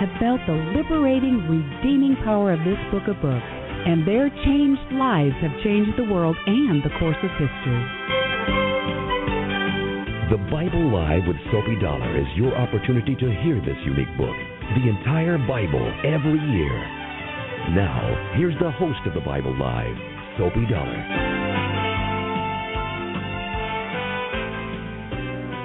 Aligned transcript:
have 0.00 0.12
felt 0.20 0.40
the 0.46 0.56
liberating, 0.72 1.44
redeeming 1.48 2.16
power 2.24 2.52
of 2.52 2.60
this 2.64 2.80
book 2.90 3.04
of 3.08 3.20
books, 3.20 3.50
and 3.84 4.06
their 4.06 4.30
changed 4.46 4.86
lives 4.94 5.34
have 5.42 5.52
changed 5.64 5.92
the 5.98 6.06
world 6.06 6.36
and 6.46 6.82
the 6.82 6.94
course 6.98 7.18
of 7.22 7.30
history. 7.36 7.84
The 10.30 10.40
Bible 10.48 10.88
Live 10.88 11.28
with 11.28 11.36
Soapy 11.52 11.76
Dollar 11.82 12.08
is 12.16 12.26
your 12.36 12.56
opportunity 12.56 13.14
to 13.14 13.28
hear 13.44 13.60
this 13.60 13.76
unique 13.84 14.16
book, 14.16 14.36
the 14.78 14.88
entire 14.88 15.36
Bible, 15.36 15.84
every 16.06 16.40
year. 16.40 16.76
Now, 17.76 18.00
here's 18.36 18.58
the 18.58 18.70
host 18.70 19.00
of 19.06 19.14
the 19.14 19.20
Bible 19.20 19.52
Live, 19.58 19.96
Soapy 20.38 20.64
Dollar. 20.70 21.00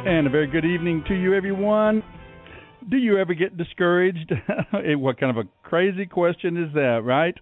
And 0.08 0.28
a 0.28 0.30
very 0.30 0.48
good 0.48 0.66
evening 0.66 1.04
to 1.08 1.14
you, 1.14 1.34
everyone 1.34 2.04
do 2.90 2.98
you 2.98 3.18
ever 3.18 3.34
get 3.34 3.58
discouraged? 3.58 4.32
what 4.72 5.20
kind 5.20 5.38
of 5.38 5.46
a 5.46 5.50
crazy 5.68 6.06
question 6.06 6.58
is 6.58 6.74
that, 6.74 7.02
right? 7.04 7.36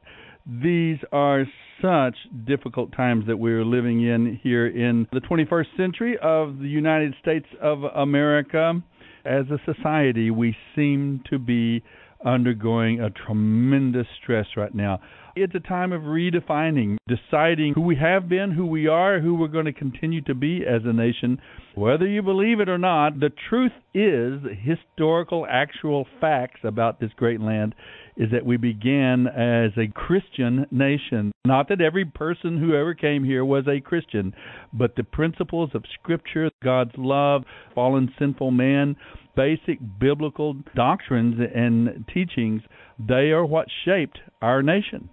These 0.45 0.97
are 1.11 1.45
such 1.81 2.15
difficult 2.45 2.91
times 2.95 3.25
that 3.27 3.37
we're 3.37 3.65
living 3.65 4.01
in 4.07 4.39
here 4.41 4.67
in 4.67 5.07
the 5.11 5.21
21st 5.21 5.65
century 5.77 6.17
of 6.21 6.59
the 6.59 6.67
United 6.67 7.15
States 7.21 7.47
of 7.61 7.83
America. 7.83 8.81
As 9.25 9.45
a 9.49 9.59
society, 9.73 10.29
we 10.31 10.55
seem 10.75 11.21
to 11.29 11.39
be 11.39 11.83
undergoing 12.23 13.01
a 13.01 13.09
tremendous 13.09 14.07
stress 14.21 14.45
right 14.55 14.73
now. 14.73 14.99
It's 15.37 15.53
a 15.53 15.59
time 15.59 15.91
of 15.91 16.03
redefining, 16.03 16.95
deciding 17.09 17.73
who 17.73 17.81
we 17.81 17.97
have 17.97 18.29
been, 18.29 18.51
who 18.51 18.65
we 18.65 18.87
are, 18.87 19.19
who 19.19 19.35
we're 19.35 19.49
going 19.49 19.65
to 19.65 19.73
continue 19.73 20.21
to 20.21 20.33
be 20.33 20.63
as 20.65 20.83
a 20.85 20.93
nation. 20.93 21.41
Whether 21.75 22.07
you 22.07 22.21
believe 22.21 22.61
it 22.61 22.69
or 22.69 22.77
not, 22.77 23.19
the 23.19 23.31
truth 23.49 23.73
is, 23.93 24.39
historical, 24.63 25.45
actual 25.49 26.07
facts 26.21 26.61
about 26.63 27.01
this 27.01 27.11
great 27.17 27.41
land 27.41 27.75
is 28.15 28.31
that 28.31 28.45
we 28.45 28.55
began 28.55 29.27
as 29.27 29.71
a 29.77 29.91
Christian 29.93 30.67
nation. 30.71 31.33
Not 31.43 31.67
that 31.67 31.81
every 31.81 32.05
person 32.05 32.57
who 32.57 32.73
ever 32.73 32.93
came 32.93 33.25
here 33.25 33.43
was 33.43 33.65
a 33.67 33.81
Christian, 33.81 34.33
but 34.71 34.95
the 34.95 35.03
principles 35.03 35.71
of 35.73 35.83
Scripture, 35.99 36.49
God's 36.63 36.95
love, 36.97 37.43
fallen 37.73 38.09
sinful 38.17 38.51
man, 38.51 38.95
basic 39.35 39.79
biblical 39.99 40.55
doctrines 40.75 41.41
and 41.53 42.05
teachings, 42.13 42.61
they 42.97 43.31
are 43.31 43.45
what 43.45 43.67
shaped 43.83 44.19
our 44.41 44.63
nation. 44.63 45.09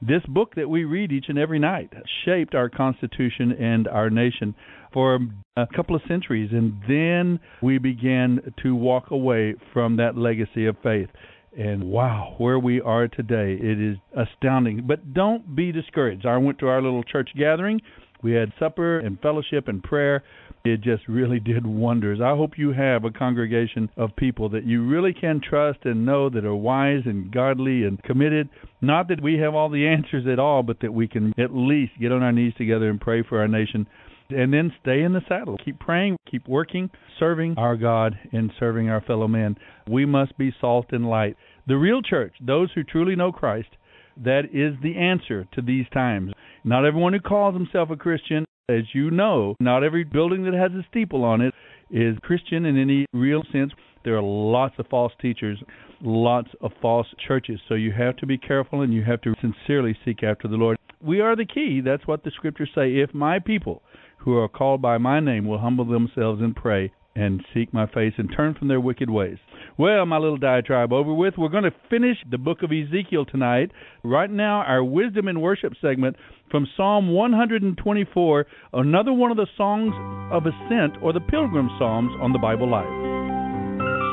This 0.00 0.22
book 0.28 0.54
that 0.54 0.68
we 0.68 0.84
read 0.84 1.10
each 1.10 1.26
and 1.28 1.38
every 1.38 1.58
night 1.58 1.92
shaped 2.24 2.54
our 2.54 2.68
Constitution 2.68 3.52
and 3.52 3.88
our 3.88 4.10
nation 4.10 4.54
for 4.92 5.18
a 5.56 5.66
couple 5.74 5.96
of 5.96 6.02
centuries, 6.06 6.50
and 6.52 6.80
then 6.88 7.40
we 7.60 7.78
began 7.78 8.54
to 8.62 8.74
walk 8.76 9.10
away 9.10 9.56
from 9.72 9.96
that 9.96 10.16
legacy 10.16 10.66
of 10.66 10.76
faith. 10.82 11.08
And 11.58 11.84
wow, 11.84 12.36
where 12.38 12.60
we 12.60 12.80
are 12.80 13.08
today, 13.08 13.58
it 13.60 13.80
is 13.80 13.96
astounding. 14.16 14.84
But 14.86 15.12
don't 15.14 15.56
be 15.56 15.72
discouraged. 15.72 16.26
I 16.26 16.36
went 16.36 16.58
to 16.60 16.68
our 16.68 16.80
little 16.80 17.02
church 17.02 17.30
gathering. 17.36 17.80
We 18.22 18.32
had 18.32 18.52
supper 18.58 19.00
and 19.00 19.20
fellowship 19.20 19.66
and 19.66 19.82
prayer 19.82 20.22
it 20.64 20.80
just 20.80 21.06
really 21.08 21.40
did 21.44 21.66
wonders. 21.66 22.20
I 22.22 22.30
hope 22.30 22.58
you 22.58 22.72
have 22.72 23.04
a 23.04 23.10
congregation 23.10 23.88
of 23.96 24.16
people 24.16 24.48
that 24.50 24.64
you 24.64 24.86
really 24.86 25.12
can 25.12 25.40
trust 25.40 25.80
and 25.84 26.06
know 26.06 26.28
that 26.30 26.44
are 26.44 26.54
wise 26.54 27.02
and 27.04 27.32
godly 27.32 27.84
and 27.84 28.02
committed. 28.02 28.48
Not 28.80 29.08
that 29.08 29.22
we 29.22 29.38
have 29.38 29.54
all 29.54 29.70
the 29.70 29.86
answers 29.86 30.26
at 30.30 30.38
all, 30.38 30.62
but 30.62 30.80
that 30.80 30.92
we 30.92 31.08
can 31.08 31.32
at 31.38 31.54
least 31.54 31.92
get 32.00 32.12
on 32.12 32.22
our 32.22 32.32
knees 32.32 32.54
together 32.56 32.88
and 32.88 33.00
pray 33.00 33.22
for 33.22 33.40
our 33.40 33.48
nation 33.48 33.86
and 34.30 34.52
then 34.52 34.72
stay 34.82 35.02
in 35.02 35.12
the 35.12 35.22
saddle. 35.28 35.56
Keep 35.64 35.80
praying, 35.80 36.18
keep 36.30 36.46
working, 36.46 36.90
serving 37.18 37.54
our 37.56 37.76
God 37.76 38.14
and 38.32 38.52
serving 38.58 38.88
our 38.88 39.00
fellow 39.00 39.28
man. 39.28 39.56
We 39.88 40.04
must 40.04 40.36
be 40.36 40.54
salt 40.60 40.86
and 40.90 41.08
light. 41.08 41.36
The 41.66 41.76
real 41.76 42.02
church, 42.02 42.34
those 42.40 42.70
who 42.74 42.84
truly 42.84 43.16
know 43.16 43.32
Christ, 43.32 43.68
that 44.24 44.46
is 44.52 44.74
the 44.82 44.96
answer 44.96 45.46
to 45.54 45.62
these 45.62 45.86
times. 45.92 46.32
Not 46.64 46.84
everyone 46.84 47.12
who 47.12 47.20
calls 47.20 47.54
himself 47.54 47.90
a 47.90 47.96
Christian 47.96 48.44
as 48.68 48.84
you 48.92 49.10
know, 49.10 49.56
not 49.60 49.82
every 49.82 50.04
building 50.04 50.44
that 50.44 50.54
has 50.54 50.72
a 50.72 50.86
steeple 50.90 51.24
on 51.24 51.40
it 51.40 51.54
is 51.90 52.16
Christian 52.22 52.66
in 52.66 52.78
any 52.78 53.06
real 53.14 53.42
sense. 53.50 53.72
There 54.04 54.16
are 54.16 54.22
lots 54.22 54.74
of 54.78 54.86
false 54.88 55.12
teachers, 55.20 55.58
lots 56.02 56.48
of 56.60 56.72
false 56.80 57.06
churches. 57.26 57.60
So 57.68 57.74
you 57.74 57.92
have 57.92 58.16
to 58.18 58.26
be 58.26 58.36
careful 58.36 58.82
and 58.82 58.92
you 58.92 59.02
have 59.04 59.22
to 59.22 59.34
sincerely 59.40 59.96
seek 60.04 60.22
after 60.22 60.48
the 60.48 60.56
Lord. 60.56 60.78
We 61.02 61.20
are 61.20 61.34
the 61.34 61.46
key. 61.46 61.80
That's 61.84 62.06
what 62.06 62.24
the 62.24 62.30
scriptures 62.30 62.70
say. 62.74 62.96
If 62.96 63.14
my 63.14 63.38
people 63.38 63.82
who 64.18 64.36
are 64.36 64.48
called 64.48 64.82
by 64.82 64.98
my 64.98 65.20
name 65.20 65.46
will 65.46 65.58
humble 65.58 65.84
themselves 65.84 66.42
and 66.42 66.54
pray 66.54 66.92
and 67.18 67.44
seek 67.52 67.74
my 67.74 67.86
face 67.86 68.12
and 68.16 68.30
turn 68.34 68.54
from 68.54 68.68
their 68.68 68.80
wicked 68.80 69.10
ways. 69.10 69.38
Well, 69.76 70.06
my 70.06 70.18
little 70.18 70.36
diatribe 70.36 70.92
over 70.92 71.12
with. 71.12 71.34
We're 71.36 71.48
going 71.48 71.64
to 71.64 71.74
finish 71.90 72.16
the 72.30 72.38
book 72.38 72.62
of 72.62 72.70
Ezekiel 72.70 73.24
tonight. 73.24 73.72
Right 74.04 74.30
now, 74.30 74.62
our 74.62 74.84
wisdom 74.84 75.26
and 75.26 75.42
worship 75.42 75.72
segment 75.80 76.16
from 76.50 76.66
Psalm 76.76 77.12
124, 77.12 78.46
another 78.72 79.12
one 79.12 79.32
of 79.32 79.36
the 79.36 79.48
songs 79.56 79.92
of 80.32 80.44
ascent 80.46 81.02
or 81.02 81.12
the 81.12 81.20
pilgrim 81.20 81.68
psalms 81.78 82.12
on 82.20 82.32
the 82.32 82.38
Bible 82.38 82.70
Live. 82.70 82.86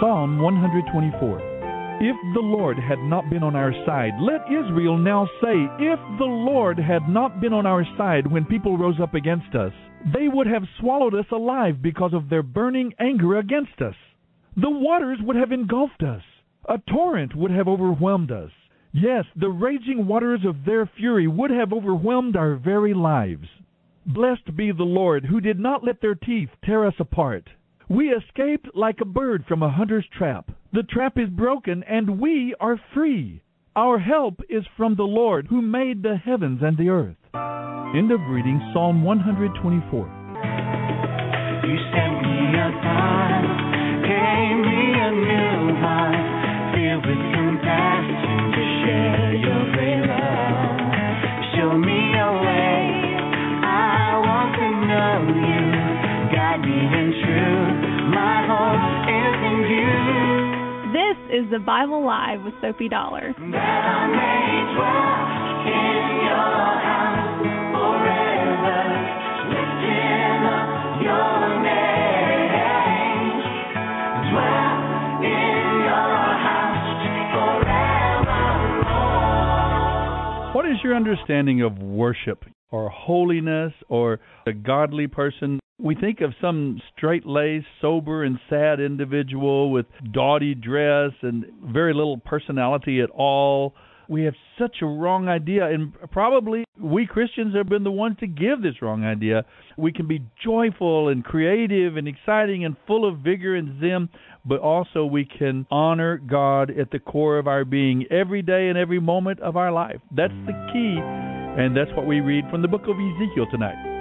Psalm 0.01 0.41
124. 0.41 1.54
If 2.01 2.17
the 2.33 2.41
Lord 2.41 2.77
had 2.77 2.99
not 2.99 3.29
been 3.29 3.41
on 3.41 3.55
our 3.55 3.71
side, 3.85 4.19
let 4.19 4.51
Israel 4.51 4.97
now 4.97 5.27
say, 5.41 5.55
If 5.79 5.99
the 6.19 6.25
Lord 6.25 6.77
had 6.77 7.07
not 7.07 7.39
been 7.39 7.53
on 7.53 7.65
our 7.65 7.85
side 7.97 8.27
when 8.27 8.43
people 8.43 8.77
rose 8.77 8.99
up 9.01 9.13
against 9.13 9.55
us, 9.55 9.71
they 10.13 10.27
would 10.27 10.45
have 10.45 10.63
swallowed 10.77 11.15
us 11.15 11.25
alive 11.31 11.81
because 11.81 12.13
of 12.13 12.27
their 12.29 12.43
burning 12.43 12.93
anger 12.99 13.37
against 13.37 13.81
us. 13.81 13.95
The 14.57 14.69
waters 14.69 15.19
would 15.23 15.37
have 15.37 15.53
engulfed 15.53 16.03
us. 16.03 16.21
A 16.67 16.79
torrent 16.79 17.33
would 17.33 17.51
have 17.51 17.69
overwhelmed 17.69 18.29
us. 18.29 18.51
Yes, 18.91 19.23
the 19.35 19.49
raging 19.49 20.05
waters 20.05 20.41
of 20.45 20.65
their 20.65 20.85
fury 20.97 21.27
would 21.29 21.51
have 21.51 21.71
overwhelmed 21.71 22.35
our 22.35 22.55
very 22.55 22.93
lives. 22.93 23.47
Blessed 24.05 24.55
be 24.57 24.73
the 24.73 24.83
Lord, 24.83 25.25
who 25.25 25.39
did 25.39 25.59
not 25.59 25.83
let 25.85 26.01
their 26.01 26.15
teeth 26.15 26.49
tear 26.65 26.85
us 26.85 26.95
apart. 26.99 27.49
We 27.87 28.09
escaped 28.09 28.75
like 28.75 28.99
a 29.01 29.05
bird 29.05 29.45
from 29.47 29.61
a 29.61 29.69
hunter's 29.69 30.07
trap. 30.17 30.49
The 30.73 30.83
trap 30.83 31.17
is 31.17 31.29
broken, 31.29 31.83
and 31.83 32.19
we 32.19 32.55
are 32.59 32.79
free. 32.93 33.41
Our 33.75 33.99
help 33.99 34.41
is 34.49 34.63
from 34.75 34.95
the 34.95 35.03
Lord 35.03 35.47
who 35.47 35.61
made 35.61 36.01
the 36.01 36.17
heavens 36.17 36.61
and 36.63 36.77
the 36.77 36.89
earth. 36.89 37.17
End 37.95 38.11
of 38.11 38.19
reading 38.29 38.59
Psalm 38.73 39.03
124. 39.03 39.99
You 41.63 41.77
sent 41.93 42.21
me 42.25 42.57
a 42.57 42.69
gave 44.01 44.57
me 44.65 44.81
a 44.97 45.11
new 45.11 45.75
life, 45.79 46.25
filled 46.73 47.05
with 47.05 47.23
compassion 47.37 48.39
to 48.55 48.63
share 48.81 49.33
your 49.35 49.63
great 49.75 50.01
love. 50.09 50.79
Show 51.53 51.77
me 51.77 51.99
a 52.15 52.31
way, 52.41 52.81
I 53.61 54.17
want 54.23 54.51
to 54.57 54.67
know 54.89 55.19
you, 55.35 55.63
guide 56.33 56.61
me 56.63 56.79
in 56.79 57.07
truth. 57.21 57.64
Is 61.35 61.43
the 61.51 61.59
Bible 61.59 62.05
Live 62.05 62.43
with 62.43 62.53
Soapy 62.61 62.87
Dollar. 62.87 63.33
What 80.53 80.65
is 80.65 80.77
your 80.85 80.95
understanding 80.95 81.63
of 81.63 81.77
worship 81.79 82.45
or 82.71 82.87
holiness 82.87 83.73
or 83.89 84.21
a 84.47 84.53
godly 84.53 85.07
person? 85.07 85.59
We 85.77 85.93
think 85.93 86.21
of 86.21 86.33
some 86.39 86.81
straight 86.95 87.25
laced, 87.25 87.67
sober, 87.81 88.23
and 88.23 88.39
sad 88.49 88.79
individual 88.79 89.71
with 89.71 89.85
dowdy 90.13 90.55
dress 90.55 91.11
and 91.21 91.45
very 91.65 91.93
little 91.93 92.17
personality 92.17 93.01
at 93.01 93.09
all. 93.09 93.73
We 94.07 94.23
have 94.23 94.35
such 94.57 94.77
a 94.81 94.85
wrong 94.85 95.27
idea, 95.27 95.65
and 95.65 95.91
probably 96.11 96.63
we 96.79 97.05
Christians 97.05 97.55
have 97.55 97.67
been 97.67 97.83
the 97.83 97.91
ones 97.91 98.15
to 98.21 98.27
give 98.27 98.61
this 98.61 98.81
wrong 98.81 99.03
idea. 99.03 99.43
We 99.77 99.91
can 99.91 100.07
be 100.07 100.21
joyful 100.41 101.09
and 101.09 101.25
creative 101.25 101.97
and 101.97 102.07
exciting 102.07 102.63
and 102.63 102.77
full 102.87 103.05
of 103.05 103.19
vigor 103.19 103.55
and 103.55 103.77
zim, 103.81 104.09
but 104.45 104.61
also 104.61 105.05
we 105.05 105.25
can 105.25 105.65
honor 105.69 106.17
God 106.17 106.71
at 106.71 106.91
the 106.91 106.99
core 106.99 107.37
of 107.37 107.47
our 107.47 107.65
being 107.65 108.05
every 108.09 108.41
day 108.41 108.69
and 108.69 108.77
every 108.77 109.01
moment 109.01 109.41
of 109.41 109.57
our 109.57 109.73
life. 109.73 109.99
That's 110.15 110.33
the 110.45 110.53
key, 110.71 110.99
and 111.01 111.75
that's 111.75 111.91
what 111.97 112.07
we 112.07 112.21
read 112.21 112.45
from 112.49 112.61
the 112.61 112.69
book 112.69 112.83
of 112.83 112.95
Ezekiel 112.95 113.47
tonight. 113.51 113.94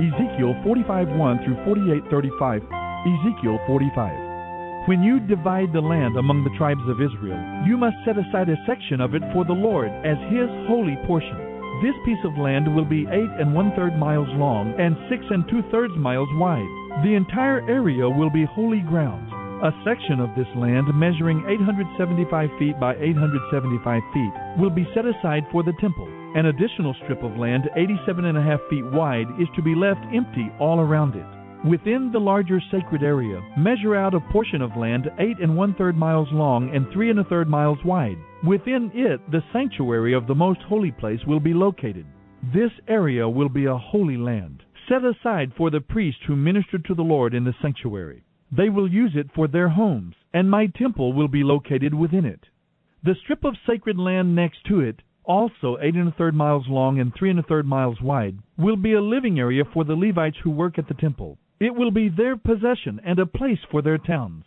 Ezekiel 0.00 0.56
45:1 0.64 1.44
through 1.44 1.60
48:35. 1.68 2.64
Ezekiel 3.04 3.60
45. 3.66 4.88
When 4.88 5.02
you 5.02 5.20
divide 5.20 5.74
the 5.74 5.84
land 5.84 6.16
among 6.16 6.42
the 6.42 6.56
tribes 6.56 6.88
of 6.88 7.02
Israel, 7.02 7.36
you 7.66 7.76
must 7.76 7.96
set 8.04 8.16
aside 8.16 8.48
a 8.48 8.56
section 8.64 9.02
of 9.02 9.14
it 9.14 9.22
for 9.34 9.44
the 9.44 9.52
Lord 9.52 9.92
as 10.04 10.16
his 10.32 10.48
holy 10.66 10.96
portion. 11.06 11.36
This 11.82 11.94
piece 12.06 12.24
of 12.24 12.38
land 12.38 12.64
will 12.74 12.86
be 12.86 13.06
eight 13.12 13.32
and 13.36 13.54
one 13.54 13.72
third 13.76 13.98
miles 13.98 14.28
long 14.40 14.72
and 14.80 14.96
six 15.10 15.20
and 15.28 15.46
two 15.48 15.60
thirds 15.70 15.94
miles 15.96 16.32
wide. 16.40 16.68
The 17.04 17.14
entire 17.14 17.60
area 17.68 18.08
will 18.08 18.30
be 18.30 18.44
holy 18.44 18.80
ground. 18.80 19.28
A 19.62 19.72
section 19.84 20.18
of 20.18 20.34
this 20.34 20.48
land 20.56 20.88
measuring 20.96 21.44
875 21.46 22.48
feet 22.58 22.80
by 22.80 22.96
875 22.96 24.02
feet 24.14 24.32
will 24.56 24.70
be 24.70 24.88
set 24.94 25.04
aside 25.04 25.44
for 25.52 25.62
the 25.62 25.76
temple. 25.78 26.08
An 26.32 26.46
additional 26.46 26.94
strip 27.02 27.24
of 27.24 27.36
land 27.36 27.68
87 27.74 28.24
and 28.24 28.38
a 28.38 28.42
half 28.42 28.60
feet 28.70 28.84
wide 28.92 29.26
is 29.40 29.48
to 29.56 29.62
be 29.62 29.74
left 29.74 30.00
empty 30.14 30.48
all 30.60 30.78
around 30.78 31.16
it. 31.16 31.26
Within 31.68 32.12
the 32.12 32.20
larger 32.20 32.60
sacred 32.70 33.02
area, 33.02 33.42
measure 33.58 33.96
out 33.96 34.14
a 34.14 34.20
portion 34.20 34.62
of 34.62 34.76
land 34.76 35.10
eight 35.18 35.40
and 35.40 35.56
one 35.56 35.74
third 35.74 35.96
miles 35.96 36.28
long 36.30 36.70
and 36.72 36.86
three 36.92 37.10
and 37.10 37.18
a 37.18 37.24
third 37.24 37.48
miles 37.48 37.78
wide. 37.84 38.16
Within 38.44 38.92
it, 38.94 39.20
the 39.32 39.42
sanctuary 39.52 40.14
of 40.14 40.28
the 40.28 40.34
most 40.34 40.60
holy 40.60 40.92
place 40.92 41.18
will 41.26 41.40
be 41.40 41.52
located. 41.52 42.06
This 42.54 42.70
area 42.86 43.28
will 43.28 43.48
be 43.48 43.64
a 43.64 43.76
holy 43.76 44.16
land, 44.16 44.62
set 44.88 45.04
aside 45.04 45.52
for 45.56 45.68
the 45.68 45.80
priests 45.80 46.22
who 46.28 46.36
minister 46.36 46.78
to 46.78 46.94
the 46.94 47.02
Lord 47.02 47.34
in 47.34 47.42
the 47.42 47.54
sanctuary. 47.60 48.22
They 48.56 48.68
will 48.68 48.88
use 48.88 49.12
it 49.16 49.32
for 49.34 49.48
their 49.48 49.68
homes, 49.68 50.14
and 50.32 50.48
my 50.48 50.66
temple 50.66 51.12
will 51.12 51.28
be 51.28 51.42
located 51.42 51.92
within 51.92 52.24
it. 52.24 52.46
The 53.02 53.16
strip 53.16 53.44
of 53.44 53.56
sacred 53.66 53.98
land 53.98 54.36
next 54.36 54.64
to 54.68 54.80
it, 54.80 55.02
also 55.24 55.76
eight 55.80 55.94
and 55.94 56.08
a 56.08 56.12
third 56.12 56.34
miles 56.34 56.64
long 56.68 56.98
and 56.98 57.12
three 57.14 57.30
and 57.30 57.38
a 57.38 57.42
third 57.42 57.66
miles 57.66 58.00
wide, 58.00 58.38
will 58.56 58.76
be 58.76 58.92
a 58.94 59.00
living 59.00 59.38
area 59.38 59.64
for 59.64 59.84
the 59.84 59.94
Levites 59.94 60.38
who 60.42 60.50
work 60.50 60.78
at 60.78 60.88
the 60.88 60.94
temple. 60.94 61.38
It 61.60 61.74
will 61.74 61.90
be 61.90 62.08
their 62.08 62.36
possession 62.36 63.00
and 63.04 63.18
a 63.18 63.26
place 63.26 63.58
for 63.70 63.82
their 63.82 63.98
towns. 63.98 64.44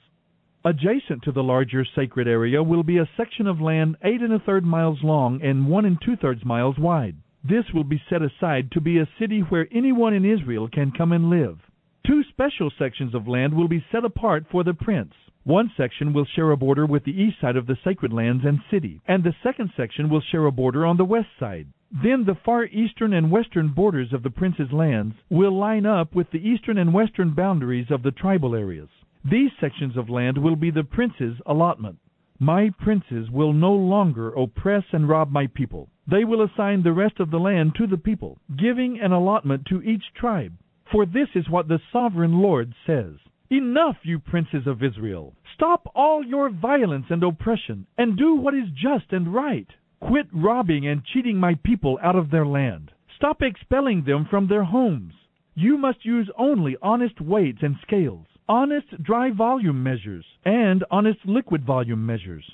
Adjacent 0.65 1.23
to 1.23 1.31
the 1.31 1.43
larger 1.43 1.83
sacred 1.83 2.27
area 2.27 2.63
will 2.63 2.83
be 2.83 2.97
a 2.97 3.09
section 3.17 3.47
of 3.47 3.59
land 3.59 3.97
eight 4.03 4.21
and 4.21 4.31
a 4.31 4.39
third 4.39 4.65
miles 4.65 5.03
long 5.03 5.41
and 5.41 5.67
one 5.67 5.85
and 5.85 6.01
two 6.01 6.15
thirds 6.15 6.45
miles 6.45 6.77
wide. 6.79 7.17
This 7.43 7.65
will 7.73 7.83
be 7.83 8.01
set 8.09 8.21
aside 8.21 8.71
to 8.71 8.79
be 8.79 8.97
a 8.97 9.09
city 9.19 9.41
where 9.41 9.67
anyone 9.71 10.13
in 10.13 10.23
Israel 10.23 10.69
can 10.69 10.91
come 10.91 11.11
and 11.11 11.29
live. 11.29 11.59
Two 12.07 12.23
special 12.23 12.71
sections 12.79 13.13
of 13.13 13.27
land 13.27 13.53
will 13.53 13.67
be 13.67 13.85
set 13.91 14.05
apart 14.05 14.45
for 14.49 14.63
the 14.63 14.73
prince. 14.73 15.13
One 15.45 15.71
section 15.75 16.13
will 16.13 16.23
share 16.23 16.51
a 16.51 16.57
border 16.57 16.85
with 16.85 17.03
the 17.03 17.21
east 17.21 17.41
side 17.41 17.57
of 17.57 17.67
the 17.67 17.77
sacred 17.83 18.13
lands 18.13 18.45
and 18.45 18.61
city, 18.71 19.01
and 19.05 19.23
the 19.23 19.35
second 19.43 19.71
section 19.75 20.07
will 20.07 20.21
share 20.21 20.45
a 20.45 20.51
border 20.51 20.85
on 20.85 20.95
the 20.95 21.03
west 21.03 21.27
side. 21.37 21.67
Then 21.91 22.23
the 22.23 22.35
far 22.45 22.65
eastern 22.65 23.11
and 23.11 23.29
western 23.29 23.67
borders 23.67 24.13
of 24.13 24.23
the 24.23 24.29
prince's 24.29 24.71
lands 24.71 25.15
will 25.29 25.51
line 25.51 25.85
up 25.85 26.15
with 26.15 26.31
the 26.31 26.47
eastern 26.47 26.77
and 26.77 26.93
western 26.93 27.31
boundaries 27.31 27.91
of 27.91 28.03
the 28.03 28.11
tribal 28.11 28.55
areas. 28.55 28.87
These 29.25 29.51
sections 29.59 29.97
of 29.97 30.09
land 30.09 30.37
will 30.37 30.55
be 30.55 30.71
the 30.71 30.85
prince's 30.85 31.35
allotment. 31.45 31.97
My 32.39 32.69
princes 32.79 33.29
will 33.29 33.51
no 33.51 33.73
longer 33.73 34.29
oppress 34.29 34.85
and 34.93 35.09
rob 35.09 35.29
my 35.29 35.47
people. 35.47 35.89
They 36.07 36.23
will 36.23 36.41
assign 36.41 36.83
the 36.83 36.93
rest 36.93 37.19
of 37.19 37.31
the 37.31 37.39
land 37.39 37.75
to 37.75 37.87
the 37.87 37.97
people, 37.97 38.37
giving 38.57 38.99
an 39.01 39.11
allotment 39.11 39.65
to 39.65 39.81
each 39.83 40.13
tribe. 40.15 40.53
For 40.89 41.05
this 41.05 41.29
is 41.35 41.49
what 41.49 41.67
the 41.67 41.79
sovereign 41.91 42.39
Lord 42.41 42.73
says. 42.87 43.15
Enough, 43.49 43.97
you 44.03 44.19
princes 44.19 44.67
of 44.67 44.81
Israel! 44.81 45.35
Stop 45.55 45.91
all 45.95 46.23
your 46.23 46.49
violence 46.49 47.05
and 47.09 47.23
oppression, 47.23 47.85
and 47.97 48.17
do 48.17 48.35
what 48.35 48.53
is 48.53 48.69
just 48.73 49.11
and 49.11 49.33
right. 49.33 49.67
Quit 49.99 50.27
robbing 50.31 50.87
and 50.87 51.03
cheating 51.05 51.39
my 51.39 51.55
people 51.63 51.99
out 52.01 52.15
of 52.15 52.29
their 52.29 52.45
land. 52.45 52.91
Stop 53.15 53.41
expelling 53.41 54.03
them 54.03 54.25
from 54.29 54.47
their 54.47 54.63
homes. 54.63 55.13
You 55.55 55.77
must 55.77 56.05
use 56.05 56.29
only 56.37 56.77
honest 56.81 57.21
weights 57.21 57.59
and 57.61 57.75
scales 57.81 58.27
honest 58.47 59.01
dry 59.01 59.31
volume 59.31 59.81
measures, 59.81 60.25
and 60.43 60.83
honest 60.91 61.19
liquid 61.25 61.65
volume 61.65 62.05
measures. 62.05 62.45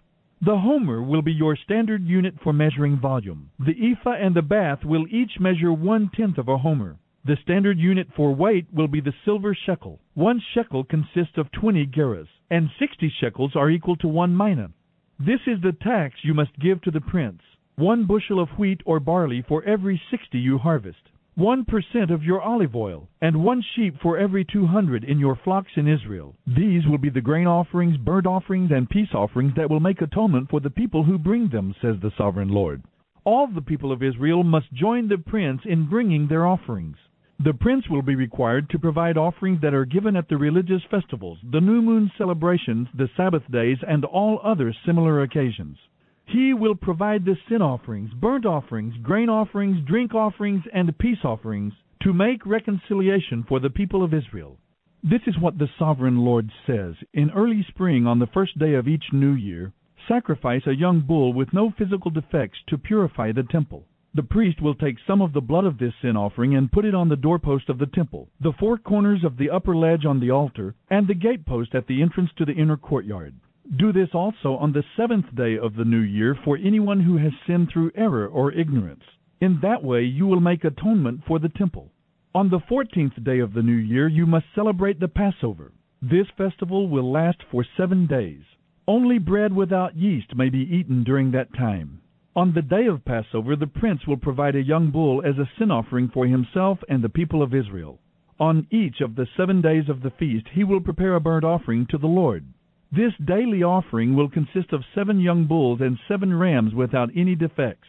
The 0.42 0.58
homer 0.58 1.02
will 1.02 1.22
be 1.22 1.34
your 1.34 1.56
standard 1.56 2.06
unit 2.06 2.36
for 2.44 2.54
measuring 2.54 3.00
volume. 3.00 3.50
The 3.60 3.92
ephah 3.92 4.14
and 4.14 4.36
the 4.36 4.42
bath 4.42 4.86
will 4.86 5.06
each 5.10 5.40
measure 5.40 5.74
one 5.74 6.10
tenth 6.16 6.38
of 6.38 6.48
a 6.48 6.58
homer. 6.58 6.98
The 7.30 7.38
standard 7.44 7.78
unit 7.78 8.08
for 8.16 8.34
weight 8.34 8.66
will 8.74 8.88
be 8.88 9.02
the 9.02 9.14
silver 9.24 9.54
shekel. 9.54 10.00
One 10.16 10.42
shekel 10.56 10.84
consists 10.84 11.38
of 11.38 11.52
20 11.52 11.86
gerahs, 11.86 12.28
and 12.50 12.72
60 12.80 13.08
shekels 13.22 13.56
are 13.56 13.70
equal 13.70 13.96
to 13.98 14.08
one 14.08 14.36
mina. 14.36 14.72
This 15.20 15.42
is 15.46 15.62
the 15.62 15.74
tax 15.74 16.16
you 16.24 16.34
must 16.34 16.58
give 16.58 16.82
to 16.82 16.90
the 16.90 17.02
prince. 17.02 17.44
One 17.76 18.08
bushel 18.08 18.40
of 18.40 18.58
wheat 18.58 18.82
or 18.84 19.00
barley 19.00 19.44
for 19.48 19.64
every 19.64 20.02
60 20.10 20.40
you 20.40 20.58
harvest 20.58 20.98
one 21.36 21.66
percent 21.66 22.10
of 22.10 22.24
your 22.24 22.42
olive 22.42 22.76
oil, 22.76 23.08
and 23.22 23.44
one 23.44 23.62
sheep 23.76 24.02
for 24.02 24.18
every 24.18 24.44
two 24.44 24.66
hundred 24.66 25.04
in 25.04 25.20
your 25.20 25.36
flocks 25.36 25.74
in 25.76 25.88
Israel. 25.88 26.36
These 26.48 26.88
will 26.88 26.98
be 26.98 27.12
the 27.12 27.22
grain 27.22 27.46
offerings, 27.46 27.98
burnt 27.98 28.26
offerings, 28.26 28.72
and 28.72 28.90
peace 28.90 29.14
offerings 29.14 29.54
that 29.56 29.70
will 29.70 29.80
make 29.80 30.02
atonement 30.02 30.50
for 30.50 30.62
the 30.62 30.72
people 30.72 31.04
who 31.04 31.20
bring 31.20 31.50
them, 31.50 31.76
says 31.80 31.98
the 32.02 32.12
sovereign 32.18 32.50
Lord. 32.50 32.82
All 33.24 33.46
the 33.46 33.62
people 33.62 33.92
of 33.92 34.02
Israel 34.02 34.44
must 34.44 34.74
join 34.74 35.08
the 35.08 35.20
prince 35.20 35.62
in 35.64 35.88
bringing 35.88 36.28
their 36.28 36.48
offerings. 36.48 36.98
The 37.42 37.54
prince 37.54 37.88
will 37.90 38.02
be 38.02 38.16
required 38.16 38.70
to 38.70 38.80
provide 38.80 39.18
offerings 39.18 39.62
that 39.62 39.74
are 39.74 39.86
given 39.86 40.18
at 40.18 40.28
the 40.28 40.36
religious 40.36 40.82
festivals, 40.92 41.40
the 41.42 41.62
new 41.62 41.82
moon 41.82 42.12
celebrations, 42.18 42.90
the 42.94 43.10
Sabbath 43.16 43.50
days, 43.50 43.78
and 43.88 44.04
all 44.04 44.42
other 44.44 44.74
similar 44.86 45.22
occasions. 45.22 45.78
He 46.26 46.54
will 46.54 46.76
provide 46.76 47.24
the 47.24 47.38
sin 47.48 47.62
offerings, 47.62 48.12
burnt 48.14 48.46
offerings, 48.46 48.94
grain 49.02 49.30
offerings, 49.30 49.80
drink 49.88 50.14
offerings, 50.14 50.64
and 50.74 50.98
peace 50.98 51.24
offerings 51.24 51.72
to 52.02 52.12
make 52.12 52.46
reconciliation 52.46 53.46
for 53.48 53.62
the 53.62 53.70
people 53.70 54.04
of 54.04 54.14
Israel. 54.14 54.58
This 55.02 55.22
is 55.26 55.40
what 55.40 55.58
the 55.58 55.70
sovereign 55.80 56.18
Lord 56.18 56.52
says. 56.68 56.96
In 57.14 57.32
early 57.32 57.64
spring, 57.70 58.06
on 58.06 58.20
the 58.20 58.28
first 58.28 58.60
day 58.60 58.74
of 58.74 58.90
each 58.90 59.14
new 59.14 59.32
year, 59.32 59.72
sacrifice 60.10 60.68
a 60.68 60.76
young 60.76 61.00
bull 61.00 61.32
with 61.32 61.54
no 61.54 61.72
physical 61.72 62.12
defects 62.12 62.60
to 62.68 62.78
purify 62.78 63.32
the 63.32 63.44
temple. 63.44 63.86
The 64.16 64.24
priest 64.24 64.60
will 64.60 64.74
take 64.74 64.98
some 65.06 65.22
of 65.22 65.34
the 65.34 65.42
blood 65.42 65.66
of 65.66 65.78
this 65.78 65.94
sin 66.02 66.18
offering 66.18 66.56
and 66.56 66.72
put 66.72 66.84
it 66.84 66.96
on 66.96 67.10
the 67.10 67.16
doorpost 67.16 67.70
of 67.70 67.78
the 67.78 67.86
temple, 67.86 68.30
the 68.42 68.54
four 68.54 68.78
corners 68.78 69.24
of 69.24 69.38
the 69.38 69.52
upper 69.52 69.76
ledge 69.76 70.04
on 70.04 70.20
the 70.20 70.32
altar, 70.32 70.74
and 70.90 71.08
the 71.08 71.14
gatepost 71.14 71.76
at 71.76 71.86
the 71.86 72.02
entrance 72.02 72.32
to 72.38 72.46
the 72.46 72.54
inner 72.54 72.76
courtyard. 72.76 73.36
Do 73.78 73.94
this 73.94 74.10
also 74.16 74.56
on 74.56 74.74
the 74.74 74.84
seventh 74.98 75.36
day 75.36 75.56
of 75.58 75.76
the 75.76 75.86
new 75.86 76.00
year 76.00 76.36
for 76.44 76.58
anyone 76.58 77.02
who 77.02 77.18
has 77.18 77.34
sinned 77.46 77.70
through 77.70 77.92
error 77.94 78.28
or 78.28 78.52
ignorance. 78.52 79.04
In 79.42 79.60
that 79.62 79.84
way 79.84 80.04
you 80.04 80.26
will 80.26 80.42
make 80.42 80.64
atonement 80.64 81.22
for 81.28 81.38
the 81.38 81.50
temple. 81.50 81.92
On 82.34 82.50
the 82.50 82.62
fourteenth 82.68 83.24
day 83.24 83.38
of 83.38 83.54
the 83.54 83.62
new 83.62 83.78
year 83.78 84.08
you 84.08 84.26
must 84.26 84.48
celebrate 84.56 85.00
the 85.00 85.08
Passover. 85.08 85.72
This 86.02 86.28
festival 86.36 86.88
will 86.88 87.12
last 87.12 87.44
for 87.52 87.64
seven 87.78 88.08
days. 88.08 88.42
Only 88.88 89.20
bread 89.20 89.54
without 89.56 89.96
yeast 89.96 90.36
may 90.36 90.50
be 90.50 90.62
eaten 90.62 91.04
during 91.04 91.30
that 91.32 91.54
time. 91.54 91.99
On 92.36 92.54
the 92.54 92.62
day 92.62 92.86
of 92.86 93.04
Passover 93.06 93.56
the 93.56 93.66
prince 93.66 94.06
will 94.06 94.18
provide 94.18 94.56
a 94.56 94.62
young 94.62 94.92
bull 94.92 95.24
as 95.26 95.38
a 95.40 95.50
sin 95.58 95.72
offering 95.72 96.10
for 96.10 96.28
himself 96.28 96.80
and 96.88 97.04
the 97.04 97.10
people 97.10 97.42
of 97.42 97.56
Israel. 97.56 98.00
On 98.40 98.68
each 98.70 99.02
of 99.02 99.16
the 99.16 99.28
seven 99.36 99.62
days 99.62 99.90
of 99.90 100.02
the 100.02 100.12
feast 100.12 100.48
he 100.50 100.64
will 100.64 100.80
prepare 100.80 101.16
a 101.16 101.20
burnt 101.20 101.44
offering 101.44 101.88
to 101.88 101.98
the 101.98 102.08
Lord. 102.08 102.46
This 102.92 103.14
daily 103.24 103.64
offering 103.64 104.16
will 104.16 104.30
consist 104.30 104.74
of 104.74 104.86
seven 104.94 105.20
young 105.20 105.46
bulls 105.46 105.82
and 105.82 105.98
seven 106.08 106.34
rams 106.34 106.74
without 106.74 107.10
any 107.16 107.36
defects. 107.36 107.88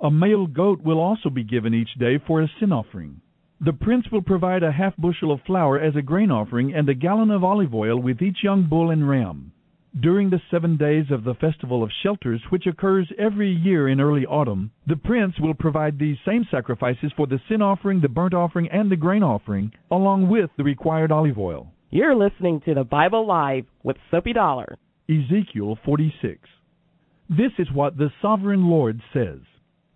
A 0.00 0.10
male 0.10 0.46
goat 0.46 0.82
will 0.82 0.98
also 0.98 1.30
be 1.30 1.44
given 1.44 1.72
each 1.72 1.94
day 1.94 2.18
for 2.18 2.42
a 2.42 2.48
sin 2.58 2.72
offering. 2.72 3.20
The 3.60 3.72
prince 3.72 4.10
will 4.10 4.20
provide 4.20 4.62
a 4.62 4.72
half 4.72 4.96
bushel 4.96 5.32
of 5.32 5.40
flour 5.42 5.78
as 5.78 5.96
a 5.96 6.02
grain 6.02 6.30
offering 6.30 6.74
and 6.74 6.88
a 6.88 6.94
gallon 6.94 7.30
of 7.30 7.42
olive 7.42 7.74
oil 7.74 7.98
with 7.98 8.20
each 8.20 8.42
young 8.42 8.64
bull 8.64 8.90
and 8.90 9.08
ram. 9.08 9.52
During 9.98 10.28
the 10.28 10.42
seven 10.50 10.76
days 10.76 11.10
of 11.10 11.24
the 11.24 11.34
Festival 11.34 11.82
of 11.82 11.90
Shelters, 12.02 12.42
which 12.50 12.66
occurs 12.66 13.10
every 13.18 13.50
year 13.50 13.88
in 13.88 13.98
early 13.98 14.26
autumn, 14.26 14.70
the 14.86 14.96
prince 14.96 15.40
will 15.40 15.54
provide 15.54 15.98
these 15.98 16.18
same 16.26 16.44
sacrifices 16.50 17.12
for 17.16 17.26
the 17.26 17.40
sin 17.48 17.62
offering, 17.62 18.02
the 18.02 18.08
burnt 18.10 18.34
offering, 18.34 18.68
and 18.68 18.90
the 18.90 18.96
grain 18.96 19.22
offering, 19.22 19.72
along 19.90 20.28
with 20.28 20.50
the 20.58 20.64
required 20.64 21.10
olive 21.10 21.38
oil. 21.38 21.72
You're 21.88 22.14
listening 22.14 22.60
to 22.66 22.74
the 22.74 22.84
Bible 22.84 23.26
Live 23.26 23.64
with 23.84 23.96
Soapy 24.10 24.34
Dollar. 24.34 24.76
Ezekiel 25.08 25.78
46. 25.82 26.46
This 27.30 27.52
is 27.58 27.72
what 27.72 27.96
the 27.96 28.12
sovereign 28.20 28.68
Lord 28.68 29.00
says. 29.14 29.40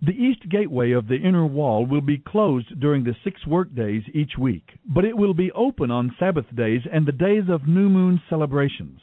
The 0.00 0.12
east 0.12 0.48
gateway 0.48 0.92
of 0.92 1.08
the 1.08 1.18
inner 1.18 1.44
wall 1.44 1.84
will 1.84 2.00
be 2.00 2.16
closed 2.16 2.80
during 2.80 3.04
the 3.04 3.16
six 3.22 3.46
work 3.46 3.74
days 3.74 4.04
each 4.14 4.38
week, 4.38 4.78
but 4.86 5.04
it 5.04 5.18
will 5.18 5.34
be 5.34 5.52
open 5.52 5.90
on 5.90 6.16
Sabbath 6.18 6.46
days 6.56 6.80
and 6.90 7.04
the 7.04 7.12
days 7.12 7.50
of 7.50 7.68
new 7.68 7.90
moon 7.90 8.22
celebrations. 8.30 9.00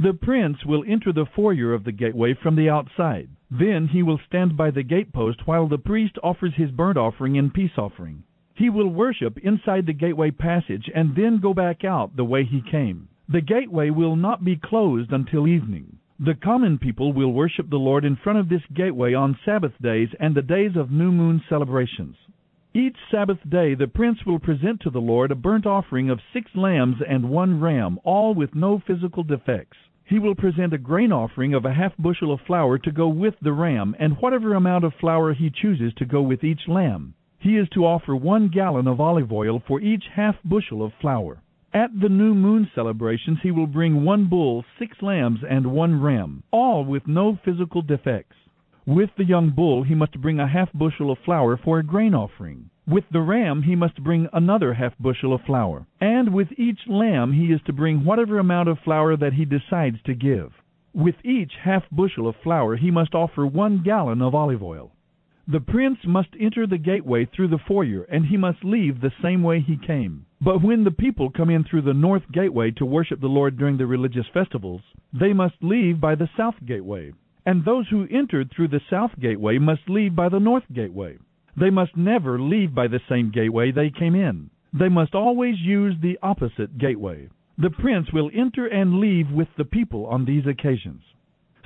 The 0.00 0.14
prince 0.14 0.64
will 0.64 0.84
enter 0.86 1.12
the 1.12 1.26
foyer 1.26 1.74
of 1.74 1.82
the 1.82 1.90
gateway 1.90 2.32
from 2.32 2.54
the 2.54 2.70
outside. 2.70 3.28
Then 3.50 3.88
he 3.88 4.04
will 4.04 4.20
stand 4.28 4.56
by 4.56 4.70
the 4.70 4.84
gatepost 4.84 5.44
while 5.44 5.66
the 5.66 5.76
priest 5.76 6.16
offers 6.22 6.54
his 6.54 6.70
burnt 6.70 6.96
offering 6.96 7.36
and 7.36 7.52
peace 7.52 7.76
offering. 7.76 8.22
He 8.54 8.70
will 8.70 8.88
worship 8.88 9.38
inside 9.38 9.86
the 9.86 9.92
gateway 9.92 10.30
passage 10.30 10.88
and 10.94 11.16
then 11.16 11.40
go 11.40 11.52
back 11.52 11.84
out 11.84 12.14
the 12.14 12.24
way 12.24 12.44
he 12.44 12.60
came. 12.60 13.08
The 13.28 13.40
gateway 13.40 13.90
will 13.90 14.14
not 14.14 14.44
be 14.44 14.54
closed 14.56 15.12
until 15.12 15.48
evening. 15.48 15.98
The 16.20 16.34
common 16.34 16.78
people 16.78 17.12
will 17.12 17.32
worship 17.32 17.68
the 17.68 17.80
Lord 17.80 18.04
in 18.04 18.14
front 18.14 18.38
of 18.38 18.48
this 18.48 18.66
gateway 18.74 19.14
on 19.14 19.36
Sabbath 19.44 19.74
days 19.82 20.10
and 20.20 20.32
the 20.32 20.42
days 20.42 20.76
of 20.76 20.92
new 20.92 21.10
moon 21.10 21.42
celebrations. 21.48 22.16
Each 22.74 22.96
Sabbath 23.10 23.38
day 23.48 23.74
the 23.74 23.88
prince 23.88 24.26
will 24.26 24.38
present 24.38 24.80
to 24.80 24.90
the 24.90 25.00
Lord 25.00 25.30
a 25.30 25.34
burnt 25.34 25.64
offering 25.64 26.10
of 26.10 26.20
six 26.34 26.54
lambs 26.54 27.00
and 27.00 27.30
one 27.30 27.60
ram, 27.60 27.98
all 28.04 28.34
with 28.34 28.54
no 28.54 28.78
physical 28.78 29.22
defects. 29.22 29.78
He 30.04 30.18
will 30.18 30.34
present 30.34 30.74
a 30.74 30.78
grain 30.78 31.10
offering 31.10 31.54
of 31.54 31.64
a 31.64 31.72
half 31.72 31.96
bushel 31.96 32.30
of 32.30 32.42
flour 32.42 32.76
to 32.78 32.92
go 32.92 33.08
with 33.08 33.40
the 33.40 33.54
ram, 33.54 33.96
and 33.98 34.18
whatever 34.18 34.52
amount 34.52 34.84
of 34.84 34.92
flour 34.94 35.32
he 35.32 35.48
chooses 35.48 35.94
to 35.94 36.04
go 36.04 36.20
with 36.20 36.44
each 36.44 36.68
lamb. 36.68 37.14
He 37.38 37.56
is 37.56 37.70
to 37.70 37.86
offer 37.86 38.14
one 38.14 38.48
gallon 38.48 38.86
of 38.86 39.00
olive 39.00 39.32
oil 39.32 39.60
for 39.66 39.80
each 39.80 40.04
half 40.08 40.36
bushel 40.44 40.82
of 40.82 40.92
flour. 41.00 41.42
At 41.72 41.98
the 41.98 42.10
new 42.10 42.34
moon 42.34 42.70
celebrations 42.74 43.38
he 43.42 43.50
will 43.50 43.66
bring 43.66 44.04
one 44.04 44.26
bull, 44.26 44.64
six 44.78 45.00
lambs, 45.00 45.40
and 45.42 45.72
one 45.72 46.02
ram, 46.02 46.42
all 46.50 46.84
with 46.84 47.06
no 47.06 47.36
physical 47.44 47.80
defects. 47.80 48.36
With 48.88 49.10
the 49.18 49.24
young 49.26 49.50
bull 49.50 49.82
he 49.82 49.94
must 49.94 50.18
bring 50.18 50.40
a 50.40 50.48
half 50.48 50.72
bushel 50.72 51.10
of 51.10 51.18
flour 51.18 51.58
for 51.58 51.78
a 51.78 51.82
grain 51.82 52.14
offering. 52.14 52.70
With 52.86 53.04
the 53.10 53.20
ram 53.20 53.60
he 53.60 53.76
must 53.76 54.02
bring 54.02 54.30
another 54.32 54.72
half 54.72 54.96
bushel 54.98 55.34
of 55.34 55.42
flour. 55.42 55.86
And 56.00 56.32
with 56.32 56.48
each 56.56 56.86
lamb 56.86 57.34
he 57.34 57.52
is 57.52 57.60
to 57.66 57.74
bring 57.74 58.06
whatever 58.06 58.38
amount 58.38 58.70
of 58.70 58.78
flour 58.78 59.14
that 59.18 59.34
he 59.34 59.44
decides 59.44 59.98
to 60.06 60.14
give. 60.14 60.52
With 60.94 61.16
each 61.22 61.52
half 61.62 61.82
bushel 61.92 62.26
of 62.26 62.36
flour 62.42 62.76
he 62.76 62.90
must 62.90 63.14
offer 63.14 63.46
one 63.46 63.82
gallon 63.82 64.22
of 64.22 64.34
olive 64.34 64.62
oil. 64.62 64.92
The 65.46 65.60
prince 65.60 65.98
must 66.06 66.30
enter 66.40 66.66
the 66.66 66.78
gateway 66.78 67.26
through 67.26 67.48
the 67.48 67.58
foyer, 67.58 68.04
and 68.04 68.24
he 68.24 68.38
must 68.38 68.64
leave 68.64 69.02
the 69.02 69.12
same 69.22 69.42
way 69.42 69.60
he 69.60 69.76
came. 69.76 70.24
But 70.40 70.62
when 70.62 70.84
the 70.84 70.90
people 70.90 71.28
come 71.28 71.50
in 71.50 71.64
through 71.64 71.82
the 71.82 71.92
north 71.92 72.24
gateway 72.32 72.70
to 72.78 72.86
worship 72.86 73.20
the 73.20 73.26
Lord 73.26 73.58
during 73.58 73.76
the 73.76 73.86
religious 73.86 74.26
festivals, 74.32 74.80
they 75.12 75.34
must 75.34 75.56
leave 75.60 76.00
by 76.00 76.14
the 76.14 76.30
south 76.38 76.54
gateway. 76.64 77.12
And 77.48 77.64
those 77.64 77.88
who 77.88 78.06
entered 78.10 78.50
through 78.50 78.68
the 78.68 78.82
south 78.90 79.12
gateway 79.18 79.56
must 79.56 79.88
leave 79.88 80.14
by 80.14 80.28
the 80.28 80.38
north 80.38 80.64
gateway. 80.70 81.16
They 81.56 81.70
must 81.70 81.96
never 81.96 82.38
leave 82.38 82.74
by 82.74 82.88
the 82.88 83.00
same 83.08 83.30
gateway 83.30 83.70
they 83.70 83.88
came 83.88 84.14
in. 84.14 84.50
They 84.78 84.90
must 84.90 85.14
always 85.14 85.58
use 85.58 85.94
the 85.98 86.18
opposite 86.22 86.76
gateway. 86.76 87.30
The 87.56 87.70
prince 87.70 88.12
will 88.12 88.30
enter 88.34 88.66
and 88.66 89.00
leave 89.00 89.30
with 89.30 89.48
the 89.56 89.64
people 89.64 90.04
on 90.04 90.26
these 90.26 90.46
occasions. 90.46 91.00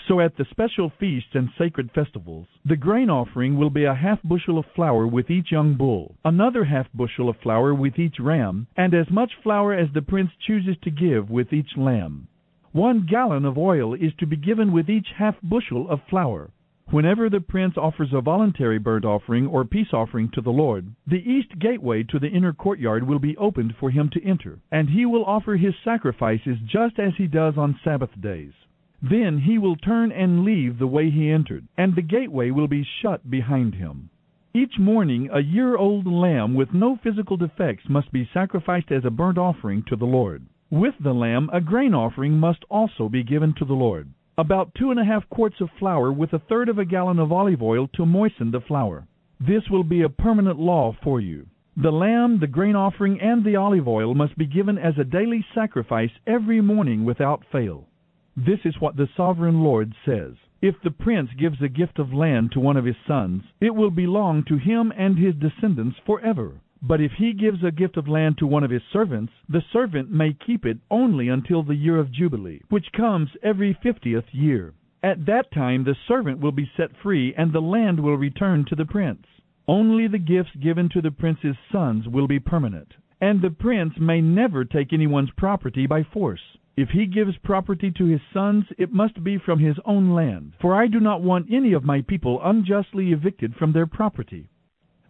So 0.07 0.21
at 0.21 0.37
the 0.37 0.45
special 0.53 0.93
feasts 1.01 1.35
and 1.35 1.51
sacred 1.59 1.91
festivals, 1.91 2.47
the 2.65 2.77
grain 2.77 3.11
offering 3.11 3.57
will 3.57 3.71
be 3.71 3.85
a 3.85 3.93
half 3.93 4.23
bushel 4.23 4.59
of 4.59 4.67
flour 4.77 5.09
with 5.09 5.31
each 5.31 5.51
young 5.51 5.75
bull, 5.75 6.15
another 6.25 6.63
half 6.63 6.87
bushel 6.95 7.29
of 7.29 7.41
flour 7.43 7.75
with 7.75 7.99
each 7.99 8.21
ram, 8.21 8.69
and 8.77 8.95
as 8.95 9.11
much 9.11 9.33
flour 9.43 9.75
as 9.75 9.89
the 9.93 10.03
prince 10.03 10.31
chooses 10.47 10.77
to 10.85 10.93
give 10.93 11.29
with 11.29 11.53
each 11.53 11.77
lamb. 11.77 12.29
One 12.73 13.05
gallon 13.05 13.45
of 13.45 13.59
oil 13.59 13.93
is 13.93 14.15
to 14.19 14.27
be 14.27 14.37
given 14.37 14.73
with 14.73 14.89
each 14.89 15.09
half 15.19 15.37
bushel 15.43 15.91
of 15.91 16.01
flour. 16.09 16.51
Whenever 16.87 17.29
the 17.29 17.43
prince 17.43 17.77
offers 17.77 18.15
a 18.15 18.23
voluntary 18.23 18.79
burnt 18.79 19.05
offering 19.05 19.47
or 19.47 19.67
peace 19.67 19.93
offering 19.93 20.31
to 20.31 20.41
the 20.41 20.53
Lord, 20.53 20.87
the 21.07 21.23
east 21.31 21.59
gateway 21.59 22.03
to 22.05 22.19
the 22.19 22.31
inner 22.31 22.55
courtyard 22.55 23.07
will 23.07 23.19
be 23.19 23.37
opened 23.37 23.75
for 23.79 23.91
him 23.91 24.09
to 24.15 24.25
enter, 24.25 24.59
and 24.71 24.89
he 24.89 25.05
will 25.05 25.25
offer 25.27 25.57
his 25.57 25.75
sacrifices 25.85 26.57
just 26.65 26.99
as 26.99 27.13
he 27.19 27.27
does 27.27 27.59
on 27.59 27.79
Sabbath 27.85 28.19
days. 28.19 28.55
Then 29.03 29.39
he 29.41 29.59
will 29.59 29.77
turn 29.77 30.11
and 30.11 30.43
leave 30.43 30.79
the 30.79 30.87
way 30.87 31.11
he 31.11 31.31
entered, 31.31 31.69
and 31.77 31.95
the 31.95 32.01
gateway 32.01 32.51
will 32.51 32.69
be 32.69 32.85
shut 33.03 33.31
behind 33.31 33.75
him. 33.75 34.09
Each 34.55 34.79
morning 34.79 35.29
a 35.31 35.41
year-old 35.41 36.07
lamb 36.07 36.55
with 36.55 36.73
no 36.73 36.97
physical 36.97 37.37
defects 37.37 37.89
must 37.91 38.11
be 38.13 38.31
sacrificed 38.33 38.91
as 38.91 39.05
a 39.05 39.11
burnt 39.11 39.37
offering 39.37 39.83
to 39.89 39.97
the 39.97 40.07
Lord. 40.07 40.47
With 40.73 40.95
the 41.01 41.13
lamb 41.13 41.51
a 41.53 41.61
grain 41.61 41.93
offering 41.93 42.39
must 42.39 42.65
also 42.71 43.11
be 43.11 43.23
given 43.23 43.53
to 43.59 43.65
the 43.67 43.75
Lord 43.75 44.09
about 44.39 44.75
two 44.75 44.91
and 44.91 44.99
a 44.99 45.05
half 45.05 45.29
quarts 45.29 45.61
of 45.61 45.69
flour 45.79 46.11
with 46.11 46.33
a 46.33 46.39
third 46.39 46.71
of 46.71 46.79
a 46.79 46.87
gallon 46.87 47.19
of 47.19 47.31
olive 47.31 47.61
oil 47.61 47.89
to 47.89 48.07
moisten 48.07 48.51
the 48.51 48.63
flour. 48.63 49.07
This 49.39 49.69
will 49.69 49.85
be 49.85 50.01
a 50.01 50.09
permanent 50.09 50.59
law 50.59 50.97
for 51.05 51.21
you. 51.21 51.45
The 51.77 51.93
lamb, 51.93 52.41
the 52.41 52.47
grain 52.47 52.75
offering, 52.75 53.21
and 53.21 53.45
the 53.45 53.55
olive 53.55 53.87
oil 53.87 54.15
must 54.15 54.39
be 54.39 54.47
given 54.47 54.79
as 54.79 54.97
a 54.97 55.05
daily 55.05 55.45
sacrifice 55.55 56.13
every 56.27 56.63
morning 56.63 57.05
without 57.05 57.45
fail. 57.53 57.87
This 58.35 58.61
is 58.65 58.81
what 58.81 58.97
the 58.97 59.11
sovereign 59.15 59.63
Lord 59.63 59.95
says. 60.07 60.37
If 60.63 60.77
the 60.83 60.91
prince 60.91 61.29
gives 61.39 61.61
a 61.61 61.69
gift 61.69 61.99
of 61.99 62.15
land 62.15 62.53
to 62.53 62.61
one 62.61 62.79
of 62.79 62.87
his 62.87 62.97
sons, 63.07 63.43
it 63.61 63.75
will 63.75 63.91
belong 63.91 64.43
to 64.45 64.57
him 64.57 64.91
and 64.97 65.19
his 65.19 65.35
descendants 65.35 65.99
forever. 66.07 66.63
But 66.85 67.01
if 67.01 67.13
he 67.13 67.33
gives 67.33 67.63
a 67.63 67.71
gift 67.71 67.97
of 67.97 68.09
land 68.09 68.39
to 68.39 68.47
one 68.47 68.65
of 68.65 68.71
his 68.73 68.83
servants, 68.93 69.33
the 69.49 69.63
servant 69.73 70.11
may 70.11 70.33
keep 70.33 70.67
it 70.67 70.79
only 70.91 71.29
until 71.29 71.63
the 71.63 71.77
year 71.77 71.97
of 71.97 72.11
Jubilee, 72.11 72.61
which 72.71 72.91
comes 72.91 73.31
every 73.41 73.73
fiftieth 73.73 74.35
year. 74.35 74.75
At 75.01 75.25
that 75.27 75.53
time 75.53 75.85
the 75.85 75.95
servant 76.09 76.41
will 76.41 76.51
be 76.51 76.69
set 76.77 76.97
free, 76.97 77.35
and 77.35 77.53
the 77.53 77.63
land 77.63 78.01
will 78.01 78.17
return 78.17 78.65
to 78.65 78.75
the 78.75 78.85
prince. 78.85 79.29
Only 79.69 80.09
the 80.09 80.19
gifts 80.19 80.57
given 80.57 80.89
to 80.89 81.01
the 81.01 81.13
prince's 81.13 81.57
sons 81.71 82.09
will 82.09 82.27
be 82.27 82.41
permanent, 82.41 82.97
and 83.21 83.41
the 83.41 83.51
prince 83.51 83.97
may 84.01 84.21
never 84.21 84.65
take 84.65 84.93
anyone's 84.93 85.31
property 85.31 85.87
by 85.87 86.03
force. 86.03 86.59
If 86.77 86.91
he 86.91 87.07
gives 87.07 87.37
property 87.39 87.93
to 87.93 88.07
his 88.07 88.23
sons, 88.33 88.65
it 88.77 88.93
must 88.93 89.23
be 89.23 89.39
from 89.39 89.61
his 89.61 89.79
own 89.85 90.11
land, 90.11 90.55
for 90.61 90.75
I 90.75 90.89
do 90.89 90.99
not 90.99 91.23
want 91.23 91.53
any 91.53 91.75
of 91.75 91.85
my 91.85 92.01
people 92.01 92.41
unjustly 92.43 93.13
evicted 93.13 93.55
from 93.55 93.71
their 93.71 93.87
property. 93.87 94.49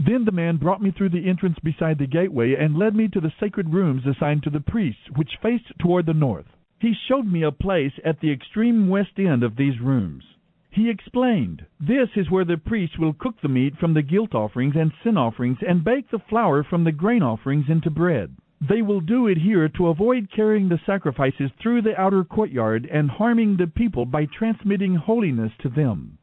Then 0.05 0.25
the 0.25 0.33
man 0.33 0.57
brought 0.57 0.83
me 0.83 0.91
through 0.91 1.11
the 1.11 1.29
entrance 1.29 1.61
beside 1.61 1.99
the 1.99 2.09
gateway 2.09 2.57
and 2.57 2.77
led 2.77 2.97
me 2.97 3.07
to 3.09 3.21
the 3.21 3.33
sacred 3.39 3.73
rooms 3.73 4.05
assigned 4.05 4.43
to 4.43 4.51
the 4.51 4.59
priests, 4.59 5.09
which 5.15 5.39
faced 5.41 5.79
toward 5.79 6.07
the 6.07 6.15
north. 6.15 6.47
He 6.81 6.93
showed 6.93 7.27
me 7.27 7.43
a 7.45 7.53
place 7.53 7.93
at 8.05 8.19
the 8.19 8.33
extreme 8.33 8.89
west 8.89 9.17
end 9.17 9.45
of 9.45 9.55
these 9.55 9.79
rooms. 9.81 10.25
He 10.71 10.91
explained, 10.91 11.67
This 11.79 12.09
is 12.17 12.31
where 12.33 12.45
the 12.45 12.57
priests 12.57 12.99
will 12.99 13.13
cook 13.13 13.41
the 13.41 13.49
meat 13.49 13.77
from 13.77 13.95
the 13.95 14.03
guilt 14.03 14.35
offerings 14.35 14.75
and 14.75 14.91
sin 15.05 15.17
offerings 15.17 15.59
and 15.63 15.85
bake 15.85 16.11
the 16.11 16.19
flour 16.19 16.65
from 16.65 16.83
the 16.83 16.91
grain 16.91 17.23
offerings 17.23 17.69
into 17.69 17.91
bread. 17.91 18.35
They 18.61 18.83
will 18.83 19.01
do 19.01 19.29
it 19.29 19.39
here 19.39 19.69
to 19.69 19.87
avoid 19.87 20.33
carrying 20.33 20.69
the 20.69 20.81
sacrifices 20.85 21.53
through 21.61 21.83
the 21.83 22.01
outer 22.01 22.25
courtyard 22.25 22.87
and 22.91 23.09
harming 23.09 23.57
the 23.57 23.69
people 23.69 24.05
by 24.05 24.27
transmitting 24.27 24.97
holiness 24.97 25.53
to 25.61 25.69
them. 25.69 26.19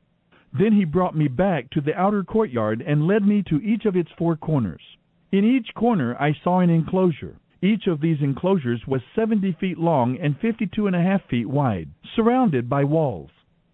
Then 0.52 0.74
he 0.74 0.86
brought 0.86 1.16
me 1.16 1.28
back 1.28 1.70
to 1.72 1.82
the 1.82 1.96
outer 1.96 2.24
courtyard 2.24 2.82
and 2.82 3.06
led 3.06 3.24
me 3.24 3.44
to 3.44 3.62
each 3.62 3.86
of 3.86 3.96
its 3.96 4.10
four 4.18 4.36
corners. 4.36 4.82
In 5.32 5.46
each 5.46 5.74
corner 5.76 6.16
I 6.20 6.34
saw 6.44 6.60
an 6.60 6.70
enclosure. 6.70 7.40
Each 7.62 7.88
of 7.88 8.02
these 8.02 8.22
enclosures 8.22 8.88
was 8.88 9.02
seventy 9.14 9.52
feet 9.52 9.78
long 9.78 10.18
and 10.18 10.40
fifty-two 10.40 10.88
and 10.88 10.96
a 10.96 11.02
half 11.02 11.22
feet 11.30 11.48
wide, 11.48 11.90
surrounded 12.16 12.70
by 12.70 12.84
walls. 12.84 13.30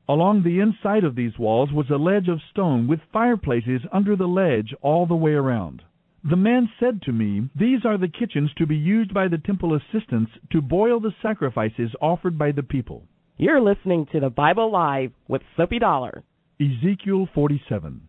Along 0.09 0.43
the 0.43 0.59
inside 0.59 1.03
of 1.03 1.15
these 1.15 1.37
walls 1.39 1.71
was 1.71 1.89
a 1.89 1.97
ledge 1.97 2.27
of 2.27 2.41
stone 2.51 2.87
with 2.87 2.99
fireplaces 3.13 3.81
under 3.91 4.15
the 4.15 4.27
ledge 4.27 4.73
all 4.81 5.05
the 5.05 5.15
way 5.15 5.33
around. 5.33 5.81
The 6.29 6.35
man 6.35 6.69
said 6.79 7.01
to 7.03 7.11
me, 7.11 7.49
These 7.55 7.85
are 7.85 7.97
the 7.97 8.07
kitchens 8.07 8.51
to 8.57 8.65
be 8.65 8.75
used 8.75 9.13
by 9.13 9.27
the 9.27 9.37
temple 9.37 9.75
assistants 9.75 10.31
to 10.51 10.61
boil 10.61 10.99
the 10.99 11.13
sacrifices 11.21 11.95
offered 12.01 12.37
by 12.37 12.51
the 12.51 12.63
people. 12.63 13.03
You're 13.37 13.61
listening 13.61 14.07
to 14.11 14.19
the 14.19 14.29
Bible 14.29 14.71
Live 14.71 15.11
with 15.27 15.43
Soapy 15.55 15.79
Dollar. 15.79 16.23
Ezekiel 16.57 17.27
47. 17.33 18.07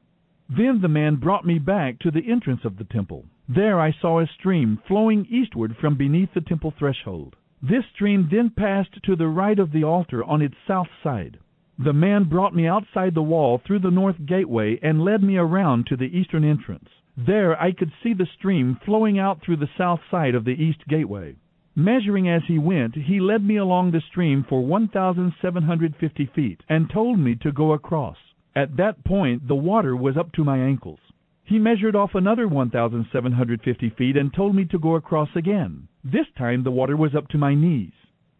Then 0.49 0.81
the 0.81 0.87
man 0.87 1.17
brought 1.17 1.45
me 1.45 1.59
back 1.59 1.99
to 1.99 2.13
the 2.13 2.31
entrance 2.31 2.65
of 2.65 2.77
the 2.77 2.85
temple. 2.85 3.25
There 3.49 3.81
I 3.81 3.91
saw 3.91 4.21
a 4.21 4.27
stream 4.39 4.79
flowing 4.87 5.27
eastward 5.29 5.77
from 5.81 5.97
beneath 5.97 6.33
the 6.33 6.41
temple 6.41 6.73
threshold. 6.79 7.35
This 7.61 7.85
stream 7.93 8.29
then 8.31 8.51
passed 8.51 9.03
to 9.03 9.17
the 9.17 9.27
right 9.27 9.59
of 9.59 9.73
the 9.73 9.83
altar 9.83 10.23
on 10.23 10.43
its 10.43 10.55
south 10.65 10.87
side. 11.03 11.41
The 11.77 11.93
man 11.93 12.29
brought 12.29 12.55
me 12.55 12.69
outside 12.69 13.15
the 13.15 13.23
wall 13.23 13.59
through 13.59 13.81
the 13.81 13.91
north 13.91 14.25
gateway 14.25 14.79
and 14.81 15.03
led 15.03 15.25
me 15.25 15.37
around 15.37 15.87
to 15.87 15.97
the 15.97 16.17
eastern 16.17 16.45
entrance. 16.45 16.89
There 17.17 17.61
I 17.61 17.73
could 17.73 17.91
see 18.01 18.13
the 18.13 18.27
stream 18.39 18.79
flowing 18.85 19.19
out 19.19 19.41
through 19.41 19.57
the 19.57 19.71
south 19.77 20.03
side 20.09 20.37
of 20.37 20.45
the 20.45 20.55
east 20.55 20.87
gateway. 20.87 21.35
Measuring 21.75 22.29
as 22.29 22.45
he 22.47 22.61
went, 22.61 22.95
he 22.95 23.19
led 23.19 23.43
me 23.43 23.57
along 23.57 23.91
the 23.91 24.01
stream 24.01 24.45
for 24.49 24.65
1,750 24.65 26.27
feet 26.27 26.63
and 26.69 26.89
told 26.89 27.19
me 27.19 27.35
to 27.35 27.51
go 27.51 27.73
across. 27.73 28.17
At 28.57 28.79
that 28.79 29.05
point, 29.05 29.47
the 29.47 29.55
water 29.55 29.95
was 29.95 30.17
up 30.17 30.33
to 30.33 30.43
my 30.43 30.57
ankles. 30.57 31.01
He 31.45 31.59
measured 31.59 31.95
off 31.95 32.15
another 32.15 32.49
1,750 32.49 33.91
feet 33.91 34.17
and 34.17 34.33
told 34.33 34.55
me 34.55 34.65
to 34.65 34.79
go 34.79 34.95
across 34.95 35.29
again. 35.37 35.89
This 36.03 36.27
time 36.39 36.63
the 36.63 36.71
water 36.71 36.97
was 36.97 37.15
up 37.15 37.29
to 37.29 37.39
my 37.39 37.55
knees. 37.55 37.93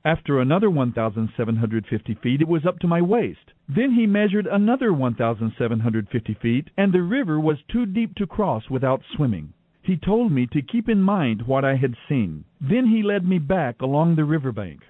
After 0.07 0.41
another 0.41 0.71
1,750 0.71 2.15
feet, 2.15 2.41
it 2.41 2.49
was 2.49 2.65
up 2.65 2.79
to 2.79 2.87
my 2.87 3.03
waist. 3.03 3.53
Then 3.69 3.93
he 3.93 4.07
measured 4.07 4.47
another 4.47 4.91
1,750 4.91 6.35
feet, 6.41 6.71
and 6.79 6.95
the 6.95 7.03
river 7.03 7.39
was 7.39 7.59
too 7.69 7.85
deep 7.85 8.15
to 8.15 8.27
cross 8.27 8.71
without 8.71 9.03
swimming. 9.15 9.53
He 9.83 9.99
told 9.99 10.33
me 10.33 10.47
to 10.47 10.63
keep 10.63 10.89
in 10.89 11.03
mind 11.03 11.43
what 11.43 11.63
I 11.63 11.77
had 11.77 11.95
seen. 12.09 12.45
Then 12.59 12.87
he 12.87 13.03
led 13.03 13.29
me 13.29 13.39
back 13.39 13.83
along 13.83 14.15
the 14.15 14.25
river 14.25 14.51
bank. 14.51 14.81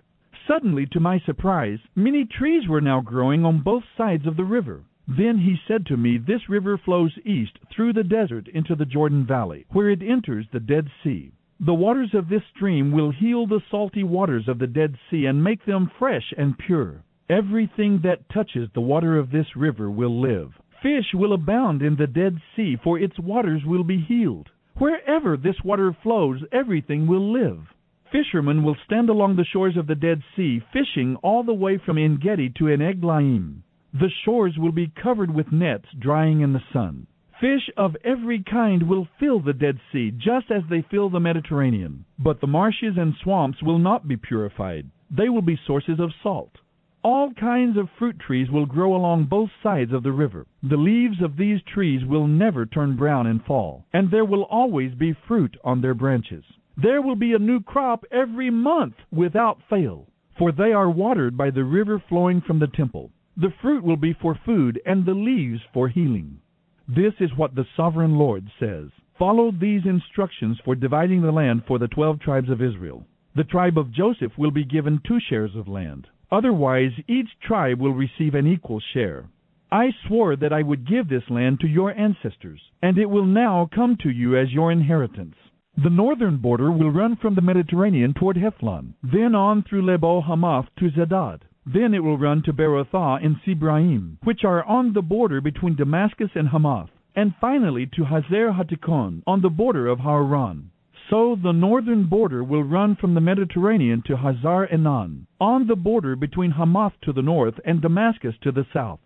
Suddenly, 0.47 0.87
to 0.93 1.01
my 1.01 1.19
surprise, 1.19 1.81
many 1.97 2.25
trees 2.25 2.69
were 2.69 2.81
now 2.81 3.01
growing 3.01 3.45
on 3.45 3.59
both 3.59 3.83
sides 3.97 4.25
of 4.25 4.37
the 4.37 4.45
river. 4.45 4.85
Then 5.09 5.39
he 5.39 5.57
said 5.69 5.87
to 5.87 5.97
me, 5.97 6.19
This 6.19 6.49
river 6.49 6.77
flows 6.77 7.17
east 7.25 7.59
through 7.71 7.93
the 7.93 8.03
desert 8.03 8.49
into 8.49 8.75
the 8.75 8.85
Jordan 8.85 9.25
Valley, 9.25 9.65
where 9.71 9.89
it 9.89 10.03
enters 10.03 10.47
the 10.53 10.59
Dead 10.59 10.91
Sea. 11.05 11.31
The 11.61 11.75
waters 11.75 12.13
of 12.13 12.29
this 12.29 12.43
stream 12.55 12.91
will 12.91 13.13
heal 13.13 13.47
the 13.47 13.63
salty 13.71 14.03
waters 14.03 14.49
of 14.49 14.59
the 14.59 14.67
Dead 14.67 14.99
Sea 15.09 15.27
and 15.27 15.45
make 15.45 15.65
them 15.65 15.91
fresh 15.99 16.35
and 16.37 16.59
pure. 16.59 17.05
Everything 17.29 18.01
that 18.03 18.29
touches 18.29 18.69
the 18.73 18.81
water 18.81 19.17
of 19.17 19.31
this 19.31 19.55
river 19.55 19.91
will 19.91 20.21
live. 20.21 20.61
Fish 20.83 21.15
will 21.15 21.33
abound 21.33 21.83
in 21.83 21.97
the 21.97 22.07
Dead 22.07 22.41
Sea, 22.55 22.77
for 22.77 22.99
its 22.99 23.19
waters 23.19 23.65
will 23.65 23.85
be 23.85 24.01
healed. 24.01 24.51
Wherever 24.77 25.37
this 25.37 25.63
water 25.65 25.93
flows, 26.03 26.45
everything 26.53 27.07
will 27.07 27.33
live. 27.33 27.73
Fishermen 28.13 28.63
will 28.63 28.77
stand 28.85 29.09
along 29.09 29.37
the 29.37 29.45
shores 29.45 29.77
of 29.77 29.87
the 29.87 29.95
Dead 29.95 30.23
Sea, 30.35 30.61
fishing 30.73 31.17
all 31.23 31.43
the 31.43 31.55
way 31.55 31.79
from 31.79 31.97
En 31.97 32.17
Gedi 32.17 32.51
to 32.51 32.69
En 32.69 32.81
Eglaim. 32.81 33.63
The 33.99 34.11
shores 34.27 34.59
will 34.59 34.73
be 34.73 34.89
covered 34.89 35.35
with 35.35 35.53
nets 35.53 35.87
drying 35.99 36.43
in 36.43 36.53
the 36.53 36.63
sun. 36.71 37.07
Fish 37.41 37.71
of 37.79 37.97
every 38.05 38.43
kind 38.43 38.83
will 38.83 39.09
fill 39.19 39.41
the 39.41 39.55
Dead 39.55 39.81
Sea, 39.91 40.11
just 40.11 40.51
as 40.51 40.65
they 40.69 40.83
fill 40.83 41.09
the 41.09 41.19
Mediterranean. 41.19 42.05
But 42.19 42.43
the 42.43 42.47
marshes 42.47 42.99
and 42.99 43.15
swamps 43.15 43.63
will 43.63 43.79
not 43.79 44.07
be 44.07 44.19
purified. 44.19 44.91
They 45.11 45.31
will 45.31 45.41
be 45.41 45.59
sources 45.67 45.99
of 45.99 46.13
salt. 46.23 46.59
All 47.03 47.33
kinds 47.33 47.79
of 47.79 47.89
fruit 47.99 48.19
trees 48.19 48.51
will 48.51 48.67
grow 48.67 48.95
along 48.95 49.27
both 49.31 49.49
sides 49.63 49.95
of 49.95 50.03
the 50.03 50.13
river. 50.13 50.47
The 50.63 50.77
leaves 50.77 51.23
of 51.23 51.39
these 51.39 51.63
trees 51.63 52.05
will 52.05 52.27
never 52.27 52.67
turn 52.67 52.97
brown 52.97 53.27
and 53.27 53.43
fall, 53.45 53.87
and 53.95 54.11
there 54.11 54.27
will 54.27 54.43
always 54.43 54.95
be 54.95 55.15
fruit 55.27 55.57
on 55.65 55.81
their 55.81 55.95
branches. 55.95 56.45
There 56.77 57.01
will 57.01 57.17
be 57.17 57.33
a 57.33 57.39
new 57.39 57.61
crop 57.61 58.05
every 58.11 58.51
month 58.51 58.97
without 59.11 59.63
fail, 59.71 60.07
for 60.37 60.53
they 60.53 60.75
are 60.75 60.91
watered 60.91 61.35
by 61.39 61.49
the 61.49 61.65
river 61.65 61.99
flowing 61.99 62.43
from 62.43 62.59
the 62.59 62.67
temple. 62.67 63.11
The 63.39 63.53
fruit 63.61 63.85
will 63.85 63.97
be 63.97 64.15
for 64.15 64.35
food, 64.47 64.81
and 64.87 65.05
the 65.05 65.15
leaves 65.15 65.61
for 65.75 65.89
healing. 65.89 66.41
This 66.89 67.13
is 67.21 67.37
what 67.37 67.55
the 67.55 67.67
sovereign 67.77 68.17
Lord 68.17 68.51
says. 68.59 68.89
Follow 69.19 69.51
these 69.51 69.85
instructions 69.85 70.59
for 70.65 70.75
dividing 70.75 71.21
the 71.21 71.33
land 71.33 71.65
for 71.67 71.79
the 71.79 71.89
twelve 71.89 72.19
tribes 72.21 72.49
of 72.49 72.63
Israel. 72.63 73.07
The 73.35 73.45
tribe 73.45 73.77
of 73.77 73.93
Joseph 73.93 74.33
will 74.39 74.51
be 74.51 74.65
given 74.65 75.01
two 75.07 75.19
shares 75.21 75.55
of 75.55 75.69
land. 75.69 76.07
Otherwise, 76.33 76.93
each 77.07 77.29
tribe 77.41 77.79
will 77.79 77.93
receive 77.93 78.35
an 78.35 78.47
equal 78.47 78.81
share. 78.95 79.29
I 79.71 79.93
swore 80.07 80.37
that 80.37 80.53
I 80.53 80.63
would 80.63 80.87
give 80.87 81.09
this 81.09 81.29
land 81.29 81.61
to 81.61 81.67
your 81.67 81.93
ancestors, 81.93 82.61
and 82.81 82.97
it 82.97 83.11
will 83.11 83.27
now 83.27 83.69
come 83.75 83.97
to 84.03 84.11
you 84.11 84.37
as 84.37 84.53
your 84.53 84.73
inheritance. 84.73 85.35
The 85.77 85.91
northern 85.91 86.39
border 86.39 86.73
will 86.73 86.91
run 86.91 87.17
from 87.17 87.35
the 87.35 87.43
Mediterranean 87.43 88.15
toward 88.15 88.37
Hethlon, 88.37 88.95
then 89.03 89.35
on 89.35 89.63
through 89.63 89.83
Lebo 89.83 90.23
Hamath 90.23 90.67
to 90.79 90.91
Zedad. 90.91 91.41
Then 91.67 91.95
it 91.95 92.05
will 92.05 92.17
run 92.17 92.43
to 92.43 92.53
Berothah 92.53 93.25
and 93.25 93.37
Sibraim, 93.45 94.19
which 94.23 94.45
are 94.45 94.63
on 94.65 94.93
the 94.93 95.03
border 95.03 95.41
between 95.41 95.75
Damascus 95.75 96.31
and 96.37 96.49
Hamath, 96.49 96.91
and 97.17 97.35
finally 97.41 97.87
to 97.87 98.05
Hazer 98.05 98.53
Hatticon, 98.53 99.23
on 99.27 99.41
the 99.43 99.51
border 99.51 99.89
of 99.89 99.99
Hauran. 99.99 100.71
So 101.11 101.35
the 101.35 101.53
northern 101.53 102.05
border 102.05 102.45
will 102.45 102.63
run 102.63 102.95
from 102.95 103.15
the 103.15 103.21
Mediterranean 103.21 104.03
to 104.07 104.17
Hazar 104.17 104.69
Enan, 104.69 105.27
on 105.41 105.67
the 105.67 105.75
border 105.75 106.15
between 106.15 106.53
Hamath 106.53 106.95
to 107.03 107.13
the 107.13 107.23
north 107.23 107.59
and 107.65 107.83
Damascus 107.83 108.37
to 108.43 108.53
the 108.53 108.67
south. 108.73 109.01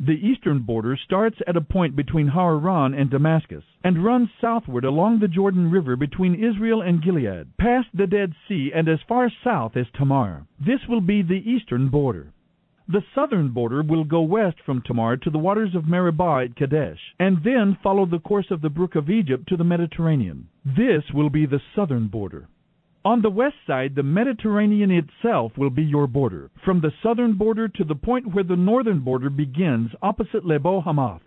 The 0.00 0.24
eastern 0.24 0.60
border 0.60 0.96
starts 0.96 1.38
at 1.48 1.56
a 1.56 1.60
point 1.60 1.96
between 1.96 2.28
Hauran 2.28 2.94
and 2.94 3.10
Damascus, 3.10 3.64
and 3.82 4.04
runs 4.04 4.30
southward 4.40 4.84
along 4.84 5.18
the 5.18 5.26
Jordan 5.26 5.72
River 5.72 5.96
between 5.96 6.36
Israel 6.36 6.80
and 6.82 7.02
Gilead, 7.02 7.56
past 7.56 7.88
the 7.92 8.06
Dead 8.06 8.32
Sea, 8.46 8.70
and 8.72 8.88
as 8.88 9.00
far 9.08 9.28
south 9.42 9.76
as 9.76 9.90
Tamar. 9.90 10.46
This 10.60 10.86
will 10.86 11.00
be 11.00 11.22
the 11.22 11.50
eastern 11.50 11.88
border. 11.88 12.32
The 12.86 13.02
southern 13.12 13.48
border 13.48 13.82
will 13.82 14.04
go 14.04 14.22
west 14.22 14.60
from 14.60 14.82
Tamar 14.82 15.16
to 15.16 15.30
the 15.30 15.38
waters 15.38 15.74
of 15.74 15.88
Meribah 15.88 16.44
at 16.44 16.54
Kadesh, 16.54 17.16
and 17.18 17.42
then 17.42 17.76
follow 17.82 18.06
the 18.06 18.20
course 18.20 18.52
of 18.52 18.60
the 18.60 18.70
brook 18.70 18.94
of 18.94 19.10
Egypt 19.10 19.48
to 19.48 19.56
the 19.56 19.64
Mediterranean. 19.64 20.48
This 20.64 21.10
will 21.12 21.28
be 21.28 21.44
the 21.44 21.60
southern 21.74 22.06
border. 22.06 22.48
On 23.04 23.22
the 23.22 23.30
west 23.30 23.54
side, 23.64 23.94
the 23.94 24.02
Mediterranean 24.02 24.90
itself 24.90 25.56
will 25.56 25.70
be 25.70 25.84
your 25.84 26.08
border, 26.08 26.50
from 26.64 26.80
the 26.80 26.92
southern 27.00 27.34
border 27.34 27.68
to 27.68 27.84
the 27.84 27.94
point 27.94 28.34
where 28.34 28.44
the 28.44 28.56
northern 28.56 28.98
border 29.00 29.30
begins 29.30 29.92
opposite 30.02 30.44
Lebo 30.44 30.80
Hamath. 30.80 31.22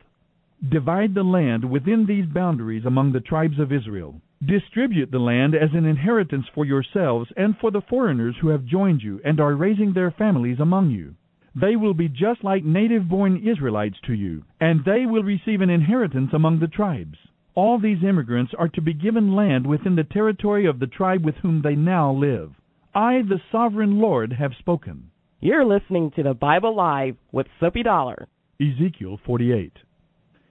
Divide 0.68 1.14
the 1.16 1.24
land 1.24 1.64
within 1.64 2.06
these 2.06 2.26
boundaries 2.26 2.86
among 2.86 3.14
the 3.14 3.22
tribes 3.22 3.58
of 3.58 3.72
Israel. 3.72 4.22
Distribute 4.46 5.12
the 5.12 5.20
land 5.20 5.56
as 5.56 5.74
an 5.74 5.86
inheritance 5.86 6.46
for 6.54 6.66
yourselves 6.66 7.32
and 7.38 7.58
for 7.58 7.72
the 7.72 7.82
foreigners 7.82 8.36
who 8.42 8.50
have 8.50 8.66
joined 8.66 9.02
you 9.02 9.22
and 9.24 9.40
are 9.40 9.56
raising 9.56 9.94
their 9.94 10.12
families 10.12 10.60
among 10.60 10.90
you. 10.90 11.16
They 11.56 11.76
will 11.78 11.94
be 11.94 12.10
just 12.10 12.44
like 12.44 12.64
native 12.64 13.08
born 13.08 13.38
Israelites 13.38 14.00
to 14.08 14.14
you, 14.14 14.44
and 14.60 14.84
they 14.84 15.06
will 15.06 15.24
receive 15.24 15.62
an 15.62 15.70
inheritance 15.70 16.34
among 16.34 16.60
the 16.60 16.68
tribes. 16.68 17.18
All 17.54 17.80
these 17.80 18.02
immigrants 18.02 18.54
are 18.58 18.70
to 18.70 18.82
be 18.82 18.94
given 18.94 19.36
land 19.36 19.68
within 19.68 19.96
the 19.96 20.06
territory 20.06 20.66
of 20.66 20.80
the 20.80 20.88
tribe 20.88 21.26
with 21.26 21.36
whom 21.36 21.62
they 21.62 21.76
now 21.76 22.12
live. 22.12 22.54
I, 22.96 23.22
the 23.24 23.42
sovereign 23.52 24.00
Lord, 24.00 24.32
have 24.34 24.54
spoken. 24.58 25.12
You're 25.42 25.66
listening 25.66 26.12
to 26.12 26.24
the 26.24 26.34
Bible 26.34 26.74
Live 26.76 27.18
with 27.32 27.48
Soapy 27.60 27.84
Dollar. 27.84 28.30
Ezekiel 28.62 29.20
48. 29.26 29.74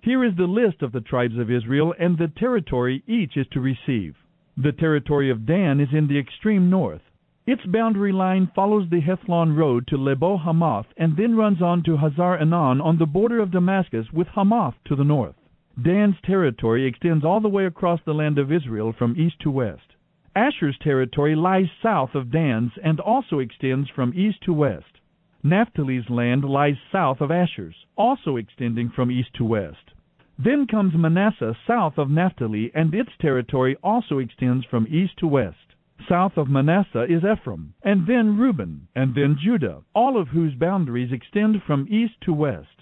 Here 0.02 0.24
is 0.24 0.36
the 0.36 0.44
list 0.44 0.82
of 0.82 0.92
the 0.92 1.00
tribes 1.00 1.38
of 1.38 1.50
Israel 1.50 1.94
and 1.98 2.18
the 2.18 2.28
territory 2.28 3.02
each 3.06 3.36
is 3.36 3.46
to 3.52 3.60
receive. 3.60 4.16
The 4.58 4.72
territory 4.72 5.30
of 5.30 5.46
Dan 5.46 5.80
is 5.80 5.88
in 5.92 6.06
the 6.06 6.18
extreme 6.18 6.68
north. 6.68 7.02
Its 7.46 7.64
boundary 7.64 8.12
line 8.12 8.50
follows 8.54 8.88
the 8.90 9.00
Hethlon 9.00 9.56
road 9.56 9.86
to 9.86 9.96
Lebo 9.96 10.36
Hamath 10.36 10.86
and 10.98 11.16
then 11.16 11.34
runs 11.34 11.62
on 11.62 11.82
to 11.84 11.96
Hazar 11.96 12.38
Enan 12.38 12.82
on 12.82 12.98
the 12.98 13.06
border 13.06 13.40
of 13.40 13.52
Damascus 13.52 14.06
with 14.12 14.26
Hamath 14.28 14.74
to 14.84 14.96
the 14.96 15.04
north. 15.04 15.34
Dan's 15.80 16.16
territory 16.24 16.84
extends 16.86 17.24
all 17.24 17.40
the 17.40 17.48
way 17.48 17.64
across 17.64 18.00
the 18.04 18.14
land 18.14 18.38
of 18.38 18.52
Israel 18.52 18.92
from 18.92 19.16
east 19.16 19.40
to 19.40 19.50
west. 19.50 19.94
Asher's 20.34 20.78
territory 20.78 21.34
lies 21.34 21.68
south 21.82 22.14
of 22.14 22.30
Dan's 22.30 22.72
and 22.82 23.00
also 23.00 23.38
extends 23.38 23.88
from 23.88 24.12
east 24.14 24.42
to 24.42 24.52
west. 24.52 25.00
Naphtali's 25.42 26.10
land 26.10 26.44
lies 26.44 26.76
south 26.92 27.20
of 27.20 27.30
Asher's, 27.30 27.86
also 27.96 28.36
extending 28.36 28.90
from 28.90 29.10
east 29.10 29.32
to 29.34 29.44
west. 29.44 29.92
Then 30.38 30.66
comes 30.66 30.94
Manasseh 30.94 31.56
south 31.66 31.98
of 31.98 32.10
Naphtali, 32.10 32.70
and 32.74 32.94
its 32.94 33.10
territory 33.20 33.76
also 33.82 34.18
extends 34.18 34.64
from 34.66 34.86
east 34.88 35.16
to 35.18 35.26
west. 35.26 35.74
South 36.08 36.36
of 36.36 36.48
Manasseh 36.48 37.04
is 37.04 37.24
Ephraim, 37.24 37.74
and 37.82 38.06
then 38.06 38.38
Reuben, 38.38 38.88
and 38.94 39.14
then 39.14 39.36
Judah, 39.38 39.82
all 39.94 40.16
of 40.16 40.28
whose 40.28 40.54
boundaries 40.54 41.12
extend 41.12 41.62
from 41.62 41.86
east 41.90 42.20
to 42.22 42.32
west. 42.32 42.79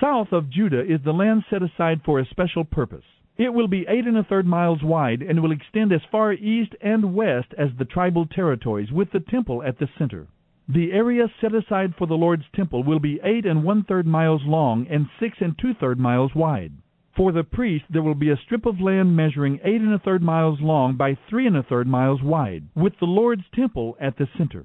South 0.00 0.32
of 0.32 0.48
Judah 0.48 0.80
is 0.80 1.02
the 1.04 1.12
land 1.12 1.44
set 1.50 1.62
aside 1.62 2.00
for 2.06 2.18
a 2.18 2.24
special 2.24 2.64
purpose. 2.64 3.04
It 3.36 3.52
will 3.52 3.68
be 3.68 3.84
eight 3.86 4.06
and 4.06 4.16
a 4.16 4.24
third 4.24 4.46
miles 4.46 4.82
wide 4.82 5.20
and 5.20 5.42
will 5.42 5.52
extend 5.52 5.92
as 5.92 6.00
far 6.10 6.32
east 6.32 6.74
and 6.80 7.14
west 7.14 7.48
as 7.58 7.68
the 7.78 7.84
tribal 7.84 8.24
territories, 8.24 8.90
with 8.90 9.10
the 9.12 9.20
temple 9.20 9.62
at 9.62 9.78
the 9.78 9.90
center. 9.98 10.28
The 10.66 10.92
area 10.92 11.30
set 11.40 11.54
aside 11.54 11.96
for 11.98 12.06
the 12.06 12.16
Lord's 12.16 12.46
temple 12.54 12.82
will 12.82 12.98
be 12.98 13.20
eight 13.22 13.44
and 13.44 13.62
one 13.62 13.84
third 13.84 14.06
miles 14.06 14.40
long 14.46 14.86
and 14.88 15.06
six 15.18 15.36
and 15.40 15.58
two 15.58 15.74
third 15.74 16.00
miles 16.00 16.34
wide. 16.34 16.72
For 17.14 17.30
the 17.30 17.44
priest 17.44 17.84
there 17.90 18.02
will 18.02 18.14
be 18.14 18.30
a 18.30 18.38
strip 18.38 18.64
of 18.64 18.80
land 18.80 19.14
measuring 19.14 19.60
eight 19.62 19.82
and 19.82 19.92
a 19.92 19.98
third 19.98 20.22
miles 20.22 20.62
long 20.62 20.96
by 20.96 21.18
three 21.28 21.46
and 21.46 21.58
a 21.58 21.62
third 21.62 21.86
miles 21.86 22.22
wide, 22.22 22.64
with 22.74 22.94
the 23.00 23.06
Lord's 23.06 23.44
temple 23.54 23.98
at 24.00 24.16
the 24.16 24.28
center. 24.38 24.64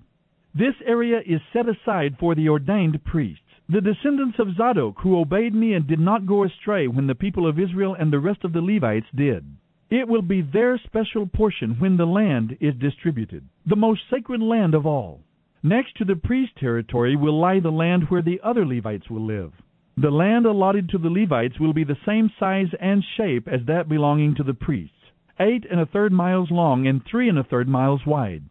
This 0.54 0.76
area 0.86 1.20
is 1.26 1.42
set 1.52 1.66
aside 1.68 2.16
for 2.18 2.36
the 2.36 2.48
ordained 2.48 3.04
priests 3.04 3.42
the 3.68 3.82
descendants 3.82 4.38
of 4.38 4.56
Zadok, 4.56 5.00
who 5.00 5.18
obeyed 5.18 5.56
me 5.56 5.74
and 5.74 5.88
did 5.88 6.00
not 6.00 6.28
go 6.28 6.44
astray 6.44 6.88
when 6.88 7.08
the 7.08 7.16
people 7.16 7.48
of 7.48 7.60
Israel 7.60 7.96
and 7.98 8.14
the 8.14 8.20
rest 8.20 8.44
of 8.44 8.54
the 8.54 8.62
Levites 8.62 9.08
did. 9.16 9.44
It 9.90 10.08
will 10.08 10.22
be 10.22 10.42
their 10.42 10.78
special 10.78 11.26
portion 11.28 11.76
when 11.80 11.98
the 11.98 12.06
land 12.06 12.58
is 12.60 12.76
distributed, 12.76 13.44
the 13.66 13.76
most 13.76 14.02
sacred 14.12 14.42
land 14.42 14.76
of 14.76 14.86
all. 14.86 15.22
Next 15.64 15.96
to 15.98 16.06
the 16.06 16.16
priest 16.16 16.56
territory 16.58 17.16
will 17.16 17.40
lie 17.40 17.60
the 17.60 17.72
land 17.72 18.04
where 18.10 18.22
the 18.22 18.40
other 18.44 18.66
Levites 18.66 19.10
will 19.10 19.26
live. 19.26 19.54
The 19.98 20.12
land 20.12 20.46
allotted 20.46 20.90
to 20.90 20.98
the 21.00 21.10
Levites 21.10 21.60
will 21.60 21.74
be 21.74 21.84
the 21.84 21.98
same 22.06 22.30
size 22.40 22.68
and 22.80 23.04
shape 23.18 23.48
as 23.48 23.62
that 23.66 23.90
belonging 23.90 24.36
to 24.36 24.44
the 24.44 24.54
priests, 24.54 25.12
eight 25.40 25.66
and 25.70 25.80
a 25.80 25.86
third 25.86 26.12
miles 26.12 26.52
long 26.52 26.86
and 26.86 27.04
three 27.04 27.30
and 27.30 27.40
a 27.40 27.44
third 27.44 27.68
miles 27.68 28.06
wide. 28.06 28.44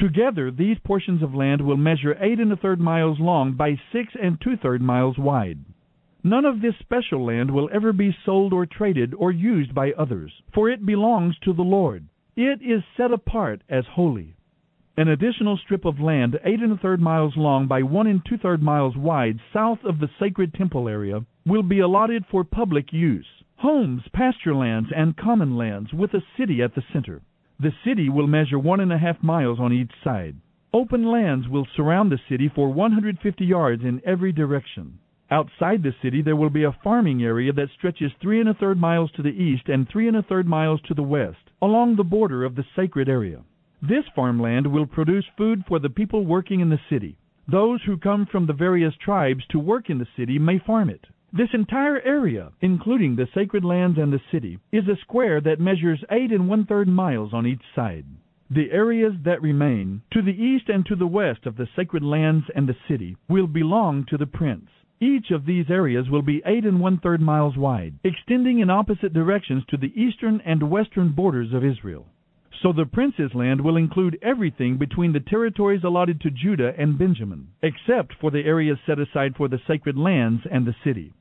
Together, 0.00 0.50
these 0.50 0.78
portions 0.78 1.22
of 1.22 1.34
land 1.34 1.60
will 1.60 1.76
measure 1.76 2.16
eight 2.22 2.40
and 2.40 2.50
a 2.50 2.56
third 2.56 2.80
miles 2.80 3.20
long 3.20 3.52
by 3.52 3.78
six 3.92 4.14
and 4.20 4.40
two 4.40 4.56
third 4.56 4.80
miles 4.80 5.18
wide. 5.18 5.58
None 6.24 6.46
of 6.46 6.62
this 6.62 6.74
special 6.80 7.22
land 7.26 7.50
will 7.50 7.68
ever 7.70 7.92
be 7.92 8.16
sold 8.24 8.54
or 8.54 8.64
traded 8.64 9.12
or 9.12 9.30
used 9.30 9.74
by 9.74 9.92
others, 9.92 10.32
for 10.54 10.70
it 10.70 10.86
belongs 10.86 11.38
to 11.40 11.52
the 11.52 11.62
Lord. 11.62 12.06
It 12.34 12.62
is 12.62 12.82
set 12.96 13.12
apart 13.12 13.60
as 13.68 13.84
holy. 13.92 14.36
An 14.96 15.08
additional 15.08 15.58
strip 15.58 15.84
of 15.84 16.00
land, 16.00 16.40
eight 16.44 16.60
and 16.60 16.72
a 16.72 16.78
third 16.78 17.02
miles 17.02 17.36
long 17.36 17.66
by 17.66 17.82
one 17.82 18.06
and 18.06 18.24
two 18.24 18.38
third 18.38 18.62
miles 18.62 18.96
wide, 18.96 19.38
south 19.52 19.84
of 19.84 19.98
the 19.98 20.08
sacred 20.18 20.54
temple 20.54 20.88
area, 20.88 21.26
will 21.44 21.62
be 21.62 21.80
allotted 21.80 22.24
for 22.30 22.42
public 22.42 22.90
use. 22.90 23.26
Homes, 23.56 24.02
pasture 24.14 24.54
lands, 24.54 24.88
and 24.96 25.14
common 25.18 25.58
lands, 25.58 25.92
with 25.92 26.14
a 26.14 26.22
city 26.38 26.62
at 26.62 26.74
the 26.74 26.84
center. 26.90 27.20
The 27.62 27.74
city 27.84 28.08
will 28.08 28.26
measure 28.26 28.58
one 28.58 28.80
and 28.80 28.90
a 28.90 28.96
half 28.96 29.22
miles 29.22 29.60
on 29.60 29.70
each 29.70 29.92
side. 30.02 30.36
Open 30.72 31.04
lands 31.04 31.46
will 31.46 31.66
surround 31.76 32.10
the 32.10 32.18
city 32.26 32.48
for 32.48 32.72
150 32.72 33.44
yards 33.44 33.84
in 33.84 34.00
every 34.02 34.32
direction. 34.32 34.98
Outside 35.30 35.82
the 35.82 35.94
city, 36.00 36.22
there 36.22 36.36
will 36.36 36.48
be 36.48 36.64
a 36.64 36.72
farming 36.82 37.22
area 37.22 37.52
that 37.52 37.68
stretches 37.76 38.12
three 38.14 38.40
and 38.40 38.48
a 38.48 38.54
third 38.54 38.80
miles 38.80 39.12
to 39.12 39.22
the 39.22 39.28
east 39.28 39.68
and 39.68 39.86
three 39.86 40.08
and 40.08 40.16
a 40.16 40.22
third 40.22 40.46
miles 40.46 40.80
to 40.88 40.94
the 40.94 41.02
west, 41.02 41.50
along 41.60 41.96
the 41.96 42.02
border 42.02 42.44
of 42.44 42.54
the 42.54 42.64
sacred 42.74 43.10
area. 43.10 43.42
This 43.82 44.06
farmland 44.14 44.66
will 44.66 44.86
produce 44.86 45.26
food 45.36 45.62
for 45.68 45.78
the 45.78 45.90
people 45.90 46.24
working 46.24 46.60
in 46.60 46.70
the 46.70 46.80
city. 46.88 47.18
Those 47.46 47.82
who 47.82 47.98
come 47.98 48.24
from 48.24 48.46
the 48.46 48.54
various 48.54 48.94
tribes 48.96 49.44
to 49.50 49.58
work 49.58 49.90
in 49.90 49.98
the 49.98 50.08
city 50.16 50.38
may 50.38 50.58
farm 50.60 50.88
it. 50.88 51.06
This 51.32 51.54
entire 51.54 52.00
area, 52.00 52.50
including 52.60 53.14
the 53.14 53.28
sacred 53.32 53.64
lands 53.64 53.98
and 53.98 54.12
the 54.12 54.20
city, 54.32 54.58
is 54.72 54.88
a 54.88 54.96
square 54.96 55.40
that 55.42 55.60
measures 55.60 56.02
eight 56.10 56.32
and 56.32 56.48
one 56.48 56.66
third 56.66 56.88
miles 56.88 57.32
on 57.32 57.46
each 57.46 57.62
side. 57.72 58.04
The 58.50 58.72
areas 58.72 59.14
that 59.22 59.40
remain, 59.40 60.02
to 60.10 60.22
the 60.22 60.32
east 60.32 60.68
and 60.68 60.84
to 60.86 60.96
the 60.96 61.06
west 61.06 61.46
of 61.46 61.56
the 61.56 61.68
sacred 61.76 62.02
lands 62.02 62.46
and 62.56 62.68
the 62.68 62.76
city, 62.88 63.16
will 63.28 63.46
belong 63.46 64.06
to 64.06 64.16
the 64.16 64.26
prince. 64.26 64.68
Each 64.98 65.30
of 65.30 65.46
these 65.46 65.70
areas 65.70 66.10
will 66.10 66.22
be 66.22 66.42
eight 66.44 66.64
and 66.64 66.80
one 66.80 66.98
third 66.98 67.20
miles 67.20 67.56
wide, 67.56 67.94
extending 68.02 68.58
in 68.58 68.68
opposite 68.68 69.12
directions 69.12 69.62
to 69.66 69.76
the 69.76 69.92
eastern 69.94 70.40
and 70.44 70.68
western 70.68 71.10
borders 71.10 71.52
of 71.52 71.64
Israel. 71.64 72.06
So 72.60 72.72
the 72.72 72.86
prince's 72.86 73.34
land 73.36 73.60
will 73.60 73.76
include 73.76 74.18
everything 74.20 74.78
between 74.78 75.12
the 75.12 75.20
territories 75.20 75.84
allotted 75.84 76.20
to 76.22 76.30
Judah 76.32 76.74
and 76.76 76.98
Benjamin, 76.98 77.46
except 77.62 78.14
for 78.20 78.32
the 78.32 78.44
areas 78.44 78.78
set 78.84 78.98
aside 78.98 79.36
for 79.36 79.46
the 79.46 79.60
sacred 79.68 79.96
lands 79.96 80.42
and 80.50 80.66
the 80.66 80.74
city. 80.82 81.12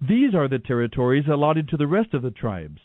These 0.00 0.32
are 0.32 0.46
the 0.46 0.60
territories 0.60 1.26
allotted 1.26 1.68
to 1.68 1.76
the 1.76 1.88
rest 1.88 2.14
of 2.14 2.22
the 2.22 2.30
tribes. 2.30 2.80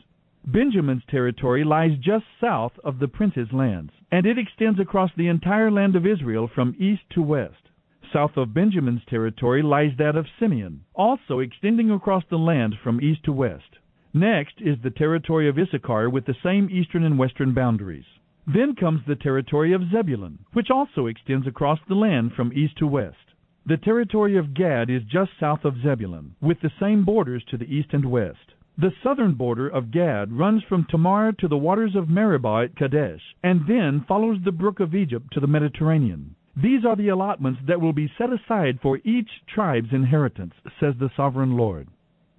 Benjamin's 0.46 1.06
territory 1.06 1.64
lies 1.64 1.98
just 2.00 2.26
south 2.42 2.74
of 2.84 2.98
the 3.00 3.08
prince's 3.08 3.54
lands, 3.54 3.94
and 4.12 4.26
it 4.26 4.38
extends 4.40 4.80
across 4.80 5.12
the 5.16 5.28
entire 5.28 5.70
land 5.70 5.96
of 5.96 6.08
Israel 6.08 6.48
from 6.48 6.76
east 6.80 7.04
to 7.12 7.22
west. 7.22 7.70
South 8.12 8.36
of 8.36 8.54
Benjamin's 8.54 9.06
territory 9.06 9.62
lies 9.62 9.96
that 9.98 10.16
of 10.16 10.28
Simeon, 10.40 10.86
also 10.96 11.40
extending 11.40 11.92
across 11.92 12.24
the 12.30 12.38
land 12.38 12.78
from 12.84 13.00
east 13.00 13.24
to 13.26 13.32
west. 13.32 13.78
Next 14.14 14.60
is 14.60 14.80
the 14.82 14.92
territory 14.92 15.48
of 15.48 15.58
Issachar 15.58 16.10
with 16.10 16.26
the 16.26 16.36
same 16.44 16.68
eastern 16.70 17.04
and 17.04 17.18
western 17.18 17.54
boundaries. 17.54 18.06
Then 18.46 18.76
comes 18.76 19.06
the 19.06 19.16
territory 19.16 19.72
of 19.72 19.90
Zebulun, 19.92 20.40
which 20.54 20.70
also 20.70 21.06
extends 21.06 21.48
across 21.48 21.80
the 21.88 21.96
land 21.96 22.34
from 22.34 22.52
east 22.54 22.78
to 22.78 22.88
west. 22.88 23.33
The 23.66 23.78
territory 23.78 24.36
of 24.36 24.54
Gad 24.54 24.90
is 24.90 25.04
just 25.06 25.32
south 25.40 25.64
of 25.64 25.82
Zebulun, 25.82 26.36
with 26.42 26.60
the 26.60 26.72
same 26.82 27.06
borders 27.06 27.46
to 27.46 27.56
the 27.58 27.74
east 27.74 27.94
and 27.94 28.04
west. 28.04 28.52
The 28.78 28.92
southern 29.02 29.36
border 29.36 29.70
of 29.70 29.90
Gad 29.90 30.34
runs 30.34 30.64
from 30.64 30.84
Tamar 30.84 31.32
to 31.32 31.48
the 31.48 31.58
waters 31.58 31.96
of 31.96 32.10
Meribah 32.10 32.64
at 32.66 32.76
Kadesh, 32.76 33.22
and 33.42 33.66
then 33.66 34.04
follows 34.06 34.40
the 34.44 34.52
brook 34.52 34.82
of 34.82 34.94
Egypt 34.94 35.32
to 35.32 35.40
the 35.40 35.48
Mediterranean. 35.48 36.36
These 36.58 36.84
are 36.84 36.98
the 36.98 37.08
allotments 37.08 37.62
that 37.66 37.80
will 37.80 37.94
be 37.94 38.12
set 38.18 38.34
aside 38.34 38.82
for 38.82 39.00
each 39.06 39.30
tribe's 39.48 39.94
inheritance, 39.94 40.56
says 40.78 40.96
the 41.00 41.12
sovereign 41.16 41.56
Lord. 41.56 41.88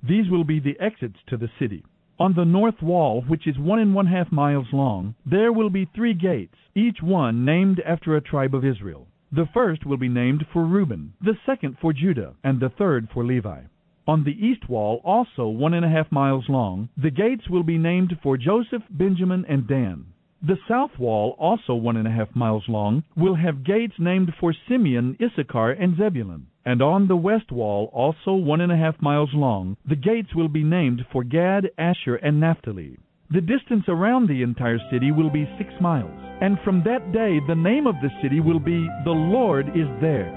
These 0.03 0.29
will 0.29 0.45
be 0.45 0.61
the 0.61 0.79
exits 0.79 1.21
to 1.29 1.39
the 1.39 1.51
city. 1.59 1.85
On 2.19 2.35
the 2.35 2.45
north 2.45 2.83
wall, 2.83 3.23
which 3.23 3.47
is 3.47 3.59
one 3.59 3.79
and 3.79 3.95
one 3.95 4.09
half 4.09 4.31
miles 4.31 4.67
long, 4.75 5.15
there 5.25 5.55
will 5.55 5.71
be 5.71 5.87
three 5.87 6.13
gates, 6.13 6.57
each 6.75 7.01
one 7.01 7.47
named 7.47 7.81
after 7.81 8.15
a 8.15 8.21
tribe 8.21 8.55
of 8.55 8.65
Israel. 8.65 9.09
The 9.35 9.49
first 9.53 9.85
will 9.85 9.97
be 9.97 10.09
named 10.09 10.47
for 10.53 10.65
Reuben, 10.65 11.13
the 11.21 11.37
second 11.45 11.77
for 11.81 11.93
Judah, 11.93 12.35
and 12.45 12.61
the 12.61 12.69
third 12.69 13.09
for 13.13 13.25
Levi. 13.25 13.63
On 14.07 14.23
the 14.23 14.47
east 14.47 14.69
wall, 14.69 15.01
also 15.03 15.49
one 15.49 15.75
and 15.75 15.85
a 15.85 15.89
half 15.89 16.13
miles 16.13 16.49
long, 16.49 16.89
the 16.97 17.11
gates 17.11 17.49
will 17.49 17.65
be 17.65 17.77
named 17.77 18.17
for 18.23 18.37
Joseph, 18.37 18.85
Benjamin, 18.91 19.45
and 19.49 19.67
Dan. 19.67 20.07
The 20.41 20.61
south 20.69 20.97
wall, 21.01 21.35
also 21.37 21.75
one 21.75 21.97
and 21.97 22.07
a 22.07 22.13
half 22.13 22.37
miles 22.37 22.69
long, 22.69 23.03
will 23.17 23.35
have 23.35 23.65
gates 23.65 23.95
named 23.99 24.33
for 24.39 24.55
Simeon, 24.69 25.17
Issachar, 25.21 25.73
and 25.73 25.97
Zebulun. 25.97 26.47
And 26.65 26.81
on 26.81 27.09
the 27.09 27.17
west 27.17 27.51
wall, 27.51 27.91
also 27.93 28.35
one 28.35 28.61
and 28.61 28.71
a 28.71 28.77
half 28.77 29.03
miles 29.03 29.35
long, 29.35 29.77
the 29.85 29.97
gates 29.97 30.33
will 30.33 30.49
be 30.49 30.63
named 30.63 31.07
for 31.11 31.25
Gad, 31.25 31.73
Asher, 31.77 32.15
and 32.15 32.39
Naphtali. 32.39 32.99
The 33.31 33.41
distance 33.41 33.85
around 33.89 34.29
the 34.29 34.43
entire 34.43 34.79
city 34.93 35.11
will 35.11 35.31
be 35.31 35.49
six 35.57 35.71
miles. 35.81 36.13
And 36.43 36.59
from 36.63 36.83
that 36.85 37.11
day, 37.13 37.41
the 37.49 37.55
name 37.55 37.87
of 37.87 37.95
the 38.03 38.11
city 38.23 38.39
will 38.39 38.61
be 38.61 38.87
The 39.05 39.17
Lord 39.17 39.69
is 39.69 39.89
There. 40.01 40.29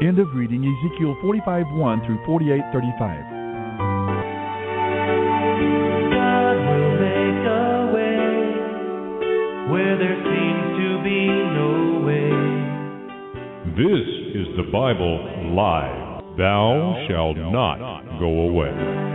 End 0.00 0.18
of 0.18 0.28
reading 0.34 0.62
Ezekiel 0.62 1.16
45 1.22 1.66
1 1.72 2.06
through 2.06 2.24
48 2.24 2.62
35. 2.72 3.34
where 9.70 9.96
there 9.96 10.20
seems 10.22 10.76
to 10.76 11.02
be 11.02 11.24
no 11.56 12.04
way. 12.04 12.30
This 13.74 14.06
is 14.36 14.46
the 14.58 14.70
Bible 14.70 15.54
live. 15.56 16.22
Thou 16.36 17.06
shalt 17.08 17.38
not 17.38 18.18
go 18.20 18.26
away. 18.26 19.13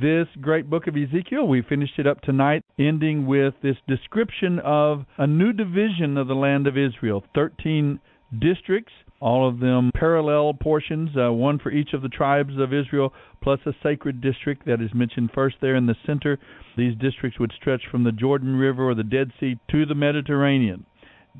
This 0.00 0.28
great 0.40 0.70
book 0.70 0.86
of 0.86 0.96
Ezekiel, 0.96 1.46
we 1.46 1.62
finished 1.62 1.98
it 1.98 2.06
up 2.06 2.22
tonight, 2.22 2.64
ending 2.78 3.26
with 3.26 3.54
this 3.62 3.76
description 3.86 4.58
of 4.60 5.04
a 5.18 5.26
new 5.26 5.52
division 5.52 6.16
of 6.16 6.26
the 6.26 6.34
land 6.34 6.66
of 6.66 6.78
Israel 6.78 7.22
13 7.34 8.00
districts 8.38 8.92
all 9.20 9.46
of 9.46 9.60
them 9.60 9.90
parallel 9.94 10.54
portions, 10.54 11.10
uh, 11.16 11.30
one 11.30 11.58
for 11.58 11.70
each 11.70 11.92
of 11.92 12.00
the 12.00 12.08
tribes 12.08 12.54
of 12.58 12.72
Israel, 12.72 13.12
plus 13.42 13.60
a 13.66 13.72
sacred 13.82 14.20
district 14.20 14.64
that 14.66 14.80
is 14.80 14.94
mentioned 14.94 15.30
first 15.34 15.56
there 15.60 15.76
in 15.76 15.86
the 15.86 15.96
center. 16.06 16.38
These 16.76 16.96
districts 16.96 17.38
would 17.38 17.52
stretch 17.52 17.82
from 17.90 18.04
the 18.04 18.12
Jordan 18.12 18.56
River 18.56 18.88
or 18.88 18.94
the 18.94 19.04
Dead 19.04 19.32
Sea 19.38 19.58
to 19.70 19.84
the 19.84 19.94
Mediterranean. 19.94 20.86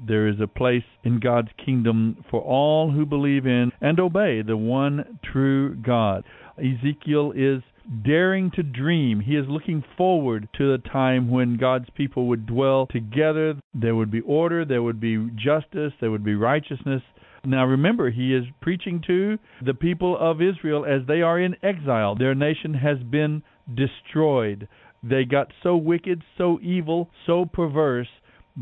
There 0.06 0.28
is 0.28 0.40
a 0.40 0.46
place 0.46 0.84
in 1.04 1.20
God's 1.20 1.50
kingdom 1.64 2.24
for 2.30 2.40
all 2.40 2.90
who 2.90 3.04
believe 3.04 3.46
in 3.46 3.72
and 3.80 4.00
obey 4.00 4.42
the 4.42 4.56
one 4.56 5.18
true 5.22 5.74
God. 5.76 6.24
Ezekiel 6.58 7.32
is 7.34 7.62
daring 8.04 8.50
to 8.52 8.62
dream. 8.62 9.20
He 9.20 9.36
is 9.36 9.46
looking 9.48 9.82
forward 9.96 10.48
to 10.58 10.70
the 10.70 10.78
time 10.88 11.30
when 11.30 11.56
God's 11.56 11.88
people 11.94 12.28
would 12.28 12.46
dwell 12.46 12.86
together. 12.86 13.54
There 13.74 13.96
would 13.96 14.10
be 14.10 14.20
order, 14.20 14.64
there 14.64 14.82
would 14.82 15.00
be 15.00 15.28
justice, 15.36 15.92
there 16.00 16.10
would 16.10 16.24
be 16.24 16.34
righteousness, 16.34 17.02
now 17.44 17.64
remember, 17.64 18.10
he 18.10 18.34
is 18.34 18.44
preaching 18.60 19.02
to 19.06 19.38
the 19.64 19.72
people 19.72 20.16
of 20.18 20.42
Israel 20.42 20.84
as 20.84 21.06
they 21.06 21.22
are 21.22 21.40
in 21.40 21.56
exile. 21.62 22.14
Their 22.14 22.34
nation 22.34 22.74
has 22.74 22.98
been 22.98 23.42
destroyed. 23.74 24.68
They 25.02 25.24
got 25.24 25.50
so 25.62 25.76
wicked, 25.76 26.22
so 26.36 26.60
evil, 26.60 27.08
so 27.26 27.46
perverse 27.46 28.08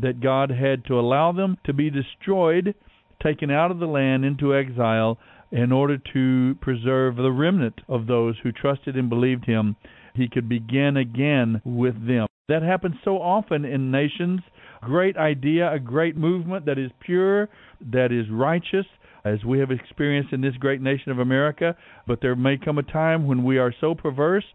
that 0.01 0.21
God 0.21 0.49
had 0.49 0.85
to 0.85 0.99
allow 0.99 1.31
them 1.31 1.57
to 1.65 1.73
be 1.73 1.89
destroyed, 1.89 2.73
taken 3.21 3.51
out 3.51 3.71
of 3.71 3.79
the 3.79 3.85
land 3.85 4.25
into 4.25 4.55
exile 4.55 5.17
in 5.51 5.71
order 5.71 5.97
to 6.13 6.55
preserve 6.61 7.15
the 7.15 7.31
remnant 7.31 7.81
of 7.87 8.07
those 8.07 8.35
who 8.43 8.51
trusted 8.51 8.95
and 8.95 9.09
believed 9.09 9.45
him. 9.45 9.75
He 10.13 10.27
could 10.27 10.47
begin 10.47 10.97
again 10.97 11.61
with 11.63 11.95
them. 12.07 12.27
That 12.47 12.63
happens 12.63 12.95
so 13.03 13.17
often 13.17 13.65
in 13.65 13.91
nations. 13.91 14.41
Great 14.81 15.17
idea, 15.17 15.71
a 15.71 15.79
great 15.79 16.15
movement 16.15 16.65
that 16.65 16.79
is 16.79 16.91
pure, 16.99 17.49
that 17.91 18.11
is 18.11 18.25
righteous, 18.31 18.85
as 19.25 19.43
we 19.43 19.59
have 19.59 19.71
experienced 19.71 20.33
in 20.33 20.41
this 20.41 20.55
great 20.55 20.81
nation 20.81 21.11
of 21.11 21.19
America. 21.19 21.75
But 22.07 22.19
there 22.21 22.35
may 22.35 22.57
come 22.57 22.77
a 22.77 22.83
time 22.83 23.27
when 23.27 23.43
we 23.43 23.57
are 23.57 23.73
so 23.81 23.93
perverse, 23.93 24.45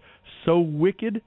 so 0.45 0.59
wicked, 0.59 1.23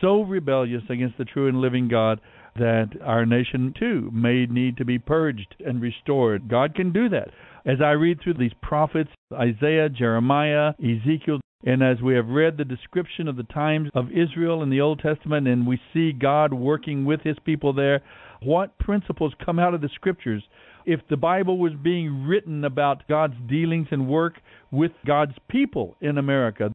so 0.00 0.22
rebellious 0.22 0.82
against 0.90 1.16
the 1.16 1.24
true 1.24 1.48
and 1.48 1.60
living 1.60 1.88
God 1.88 2.20
that 2.56 2.90
our 3.02 3.26
nation 3.26 3.74
too 3.78 4.10
may 4.12 4.46
need 4.46 4.76
to 4.76 4.84
be 4.84 4.98
purged 4.98 5.54
and 5.64 5.80
restored. 5.80 6.48
God 6.48 6.74
can 6.74 6.92
do 6.92 7.08
that. 7.08 7.28
As 7.66 7.80
I 7.80 7.92
read 7.92 8.20
through 8.20 8.34
these 8.34 8.52
prophets, 8.62 9.10
Isaiah, 9.32 9.88
Jeremiah, 9.88 10.74
Ezekiel, 10.78 11.40
and 11.66 11.82
as 11.82 12.00
we 12.02 12.14
have 12.14 12.28
read 12.28 12.58
the 12.58 12.64
description 12.64 13.26
of 13.26 13.36
the 13.36 13.42
times 13.44 13.88
of 13.94 14.10
Israel 14.10 14.62
in 14.62 14.70
the 14.70 14.82
Old 14.82 15.00
Testament 15.00 15.48
and 15.48 15.66
we 15.66 15.80
see 15.94 16.12
God 16.12 16.52
working 16.52 17.04
with 17.06 17.22
his 17.22 17.36
people 17.44 17.72
there, 17.72 18.02
what 18.42 18.78
principles 18.78 19.32
come 19.44 19.58
out 19.58 19.72
of 19.72 19.80
the 19.80 19.88
scriptures 19.94 20.42
if 20.84 21.00
the 21.08 21.16
Bible 21.16 21.58
was 21.58 21.72
being 21.82 22.26
written 22.26 22.64
about 22.64 23.08
God's 23.08 23.36
dealings 23.48 23.88
and 23.90 24.06
work 24.06 24.34
with 24.70 24.92
God's 25.06 25.34
people 25.48 25.96
in 26.02 26.18
America. 26.18 26.70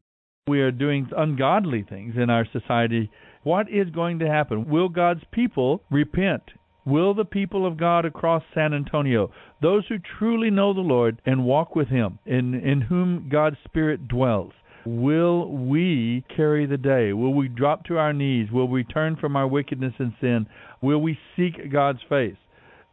We 0.48 0.60
are 0.62 0.72
doing 0.72 1.08
ungodly 1.16 1.86
things 1.88 2.14
in 2.16 2.28
our 2.28 2.46
society 2.52 3.10
What 3.42 3.70
is 3.70 3.90
going 3.90 4.18
to 4.18 4.28
happen? 4.28 4.68
Will 4.68 4.88
God's 4.88 5.22
people 5.32 5.82
repent? 5.90 6.42
Will 6.84 7.14
the 7.14 7.24
people 7.24 7.66
of 7.66 7.76
God 7.76 8.04
across 8.04 8.42
San 8.54 8.74
Antonio, 8.74 9.30
those 9.62 9.86
who 9.88 9.98
truly 9.98 10.50
know 10.50 10.72
the 10.72 10.80
Lord 10.80 11.20
and 11.24 11.44
walk 11.44 11.76
with 11.76 11.88
Him, 11.88 12.18
in, 12.26 12.54
in 12.54 12.82
whom 12.82 13.28
God's 13.30 13.56
Spirit 13.64 14.08
dwells, 14.08 14.52
will 14.86 15.50
we 15.50 16.24
carry 16.34 16.66
the 16.66 16.78
day? 16.78 17.12
Will 17.12 17.34
we 17.34 17.48
drop 17.48 17.84
to 17.84 17.98
our 17.98 18.12
knees? 18.12 18.50
Will 18.50 18.68
we 18.68 18.82
turn 18.84 19.16
from 19.16 19.36
our 19.36 19.46
wickedness 19.46 19.94
and 19.98 20.12
sin? 20.20 20.46
Will 20.80 21.00
we 21.00 21.18
seek 21.36 21.70
God's 21.70 22.00
face? 22.08 22.36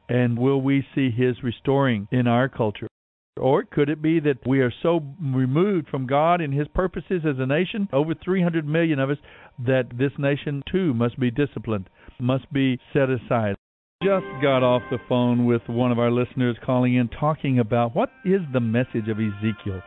And 0.10 0.38
will 0.38 0.62
we 0.62 0.86
see 0.94 1.12
His 1.12 1.44
restoring 1.44 2.08
in 2.12 2.28
our 2.28 2.50
culture? 2.50 2.88
Or 3.38 3.64
could 3.64 3.90
it 3.90 4.02
be 4.02 4.20
that 4.22 4.46
we 4.46 4.62
are 4.62 4.74
so 4.84 5.02
removed 5.22 5.88
from 5.90 6.08
God 6.08 6.42
and 6.42 6.54
His 6.54 6.68
purposes 6.70 7.24
as 7.28 7.36
a 7.40 7.46
nation, 7.46 7.88
over 7.94 8.14
300 8.14 8.68
million 8.68 9.00
of 9.00 9.10
us, 9.10 9.18
that 9.60 9.98
this 9.98 10.12
nation 10.18 10.64
too 10.72 10.94
must 10.94 11.20
be 11.20 11.32
disciplined, 11.32 11.90
must 12.20 12.52
be 12.52 12.80
set 12.94 13.10
aside? 13.10 13.56
Just 14.04 14.26
got 14.44 14.62
off 14.62 14.84
the 14.92 15.00
phone 15.10 15.46
with 15.46 15.64
one 15.68 15.92
of 15.92 15.98
our 15.98 16.12
listeners 16.12 16.56
calling 16.64 16.96
in 16.96 17.10
talking 17.10 17.58
about 17.58 17.96
what 17.96 18.10
is 18.26 18.42
the 18.54 18.60
message 18.60 19.08
of 19.10 19.18
Ezekiel. 19.18 19.82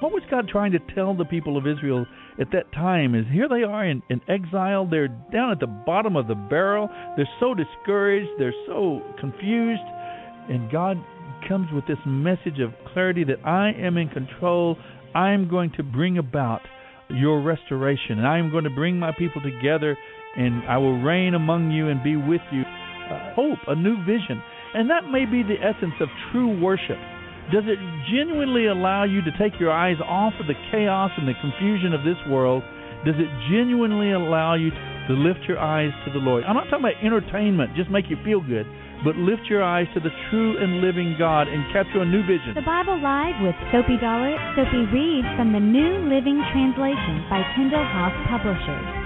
What 0.00 0.12
was 0.12 0.22
God 0.30 0.48
trying 0.48 0.72
to 0.72 0.80
tell 0.94 1.14
the 1.14 1.24
people 1.24 1.56
of 1.56 1.66
Israel 1.66 2.04
at 2.38 2.50
that 2.52 2.70
time? 2.72 3.14
Is 3.14 3.24
here 3.32 3.48
they 3.48 3.62
are 3.62 3.86
in, 3.86 4.02
in 4.10 4.20
exile, 4.28 4.86
they're 4.86 5.08
down 5.08 5.50
at 5.50 5.60
the 5.60 5.66
bottom 5.66 6.14
of 6.14 6.28
the 6.28 6.34
barrel, 6.34 6.90
they're 7.16 7.28
so 7.40 7.54
discouraged, 7.54 8.28
they're 8.38 8.52
so 8.66 9.00
confused, 9.18 9.80
and 10.50 10.70
God 10.70 11.02
comes 11.48 11.68
with 11.72 11.86
this 11.86 11.98
message 12.06 12.60
of 12.60 12.72
clarity 12.92 13.24
that 13.24 13.44
I 13.44 13.72
am 13.72 13.96
in 13.96 14.08
control. 14.08 14.76
I 15.14 15.30
am 15.30 15.48
going 15.48 15.72
to 15.76 15.82
bring 15.82 16.18
about 16.18 16.60
your 17.08 17.42
restoration, 17.42 18.18
and 18.18 18.26
I 18.26 18.38
am 18.38 18.50
going 18.50 18.64
to 18.64 18.70
bring 18.70 18.98
my 18.98 19.12
people 19.16 19.42
together, 19.42 19.96
and 20.36 20.64
I 20.68 20.78
will 20.78 21.00
reign 21.00 21.34
among 21.34 21.70
you 21.70 21.88
and 21.88 22.02
be 22.02 22.16
with 22.16 22.40
you. 22.50 22.62
Uh, 22.62 23.34
hope, 23.34 23.58
a 23.68 23.74
new 23.76 23.96
vision. 24.04 24.42
And 24.74 24.88
that 24.90 25.10
may 25.12 25.26
be 25.26 25.42
the 25.42 25.60
essence 25.60 25.94
of 26.00 26.08
true 26.32 26.58
worship. 26.60 26.96
Does 27.52 27.64
it 27.68 27.78
genuinely 28.10 28.66
allow 28.66 29.04
you 29.04 29.20
to 29.20 29.30
take 29.38 29.60
your 29.60 29.70
eyes 29.70 30.00
off 30.00 30.32
of 30.40 30.46
the 30.46 30.56
chaos 30.72 31.10
and 31.18 31.28
the 31.28 31.34
confusion 31.40 31.92
of 31.92 32.02
this 32.02 32.16
world? 32.28 32.62
Does 33.04 33.16
it 33.18 33.28
genuinely 33.52 34.12
allow 34.12 34.54
you 34.54 34.70
to 34.70 35.12
lift 35.12 35.44
your 35.46 35.58
eyes 35.58 35.92
to 36.06 36.12
the 36.12 36.18
Lord? 36.18 36.44
I'm 36.44 36.56
not 36.56 36.64
talking 36.72 36.88
about 36.88 37.04
entertainment, 37.04 37.76
just 37.76 37.90
make 37.90 38.08
you 38.08 38.16
feel 38.24 38.40
good 38.40 38.64
but 39.02 39.16
lift 39.16 39.50
your 39.50 39.62
eyes 39.62 39.88
to 39.94 40.00
the 40.00 40.12
true 40.30 40.56
and 40.62 40.80
living 40.80 41.16
God 41.18 41.48
and 41.48 41.64
capture 41.72 42.00
a 42.02 42.06
new 42.06 42.22
vision. 42.22 42.54
The 42.54 42.62
Bible 42.62 43.00
Live 43.00 43.40
with 43.42 43.56
Soapy 43.72 43.98
Dollar. 43.98 44.38
Soapy 44.54 44.86
reads 44.94 45.28
from 45.34 45.50
the 45.50 45.60
New 45.60 46.06
Living 46.06 46.38
Translation 46.54 47.26
by 47.26 47.42
Tyndale 47.56 47.88
House 47.90 48.14
Publishers. 48.30 49.04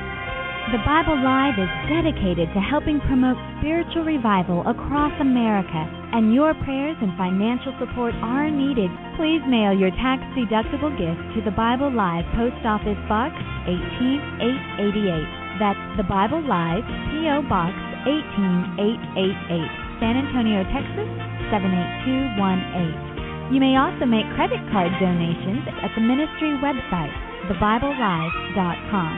The 0.69 0.85
Bible 0.85 1.17
Live 1.17 1.57
is 1.57 1.73
dedicated 1.89 2.53
to 2.53 2.61
helping 2.61 3.01
promote 3.09 3.41
spiritual 3.57 4.05
revival 4.05 4.61
across 4.69 5.17
America, 5.17 5.81
and 6.13 6.37
your 6.37 6.53
prayers 6.61 7.01
and 7.01 7.17
financial 7.17 7.73
support 7.81 8.13
are 8.21 8.53
needed. 8.53 8.93
Please 9.17 9.41
mail 9.49 9.73
your 9.73 9.89
tax 9.97 10.21
deductible 10.37 10.93
gift 10.93 11.25
to 11.33 11.41
the 11.41 11.57
Bible 11.57 11.89
Live 11.89 12.29
Post 12.37 12.61
Office 12.69 13.01
Box 13.09 13.33
18888. 13.65 15.57
That's 15.57 15.81
the 15.97 16.05
Bible 16.05 16.45
Live 16.45 16.85
P.O. 17.17 17.49
Box 17.49 17.73
18888. 18.07 19.99
San 19.99 20.15
Antonio, 20.15 20.63
Texas 20.71 21.11
78218. 21.51 23.19
You 23.51 23.59
may 23.65 23.81
also 23.81 24.05
make 24.05 24.29
credit 24.37 24.61
card 24.71 24.93
donations 25.01 25.65
at 25.81 25.89
the 25.97 26.05
ministry 26.05 26.53
website, 26.61 27.09
thebiblelive.com. 27.49 29.15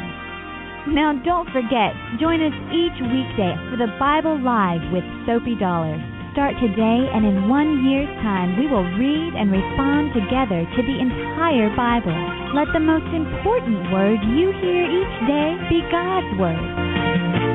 Now 0.94 1.18
don't 1.26 1.50
forget, 1.52 1.92
join 2.16 2.40
us 2.40 2.54
each 2.72 2.96
weekday 3.04 3.52
for 3.68 3.76
the 3.76 3.92
Bible 3.98 4.38
Live 4.40 4.80
with 4.94 5.04
Soapy 5.26 5.58
Dollar. 5.58 5.98
Start 6.32 6.54
today 6.62 7.10
and 7.10 7.26
in 7.26 7.50
one 7.50 7.82
year's 7.84 8.08
time 8.22 8.54
we 8.56 8.70
will 8.70 8.86
read 8.96 9.34
and 9.34 9.50
respond 9.50 10.14
together 10.14 10.62
to 10.62 10.80
the 10.80 10.96
entire 10.96 11.68
Bible. 11.76 12.14
Let 12.54 12.70
the 12.72 12.80
most 12.80 13.10
important 13.12 13.90
word 13.92 14.22
you 14.24 14.54
hear 14.62 14.86
each 14.88 15.16
day 15.26 15.58
be 15.68 15.82
God's 15.90 16.30
Word. 16.38 17.49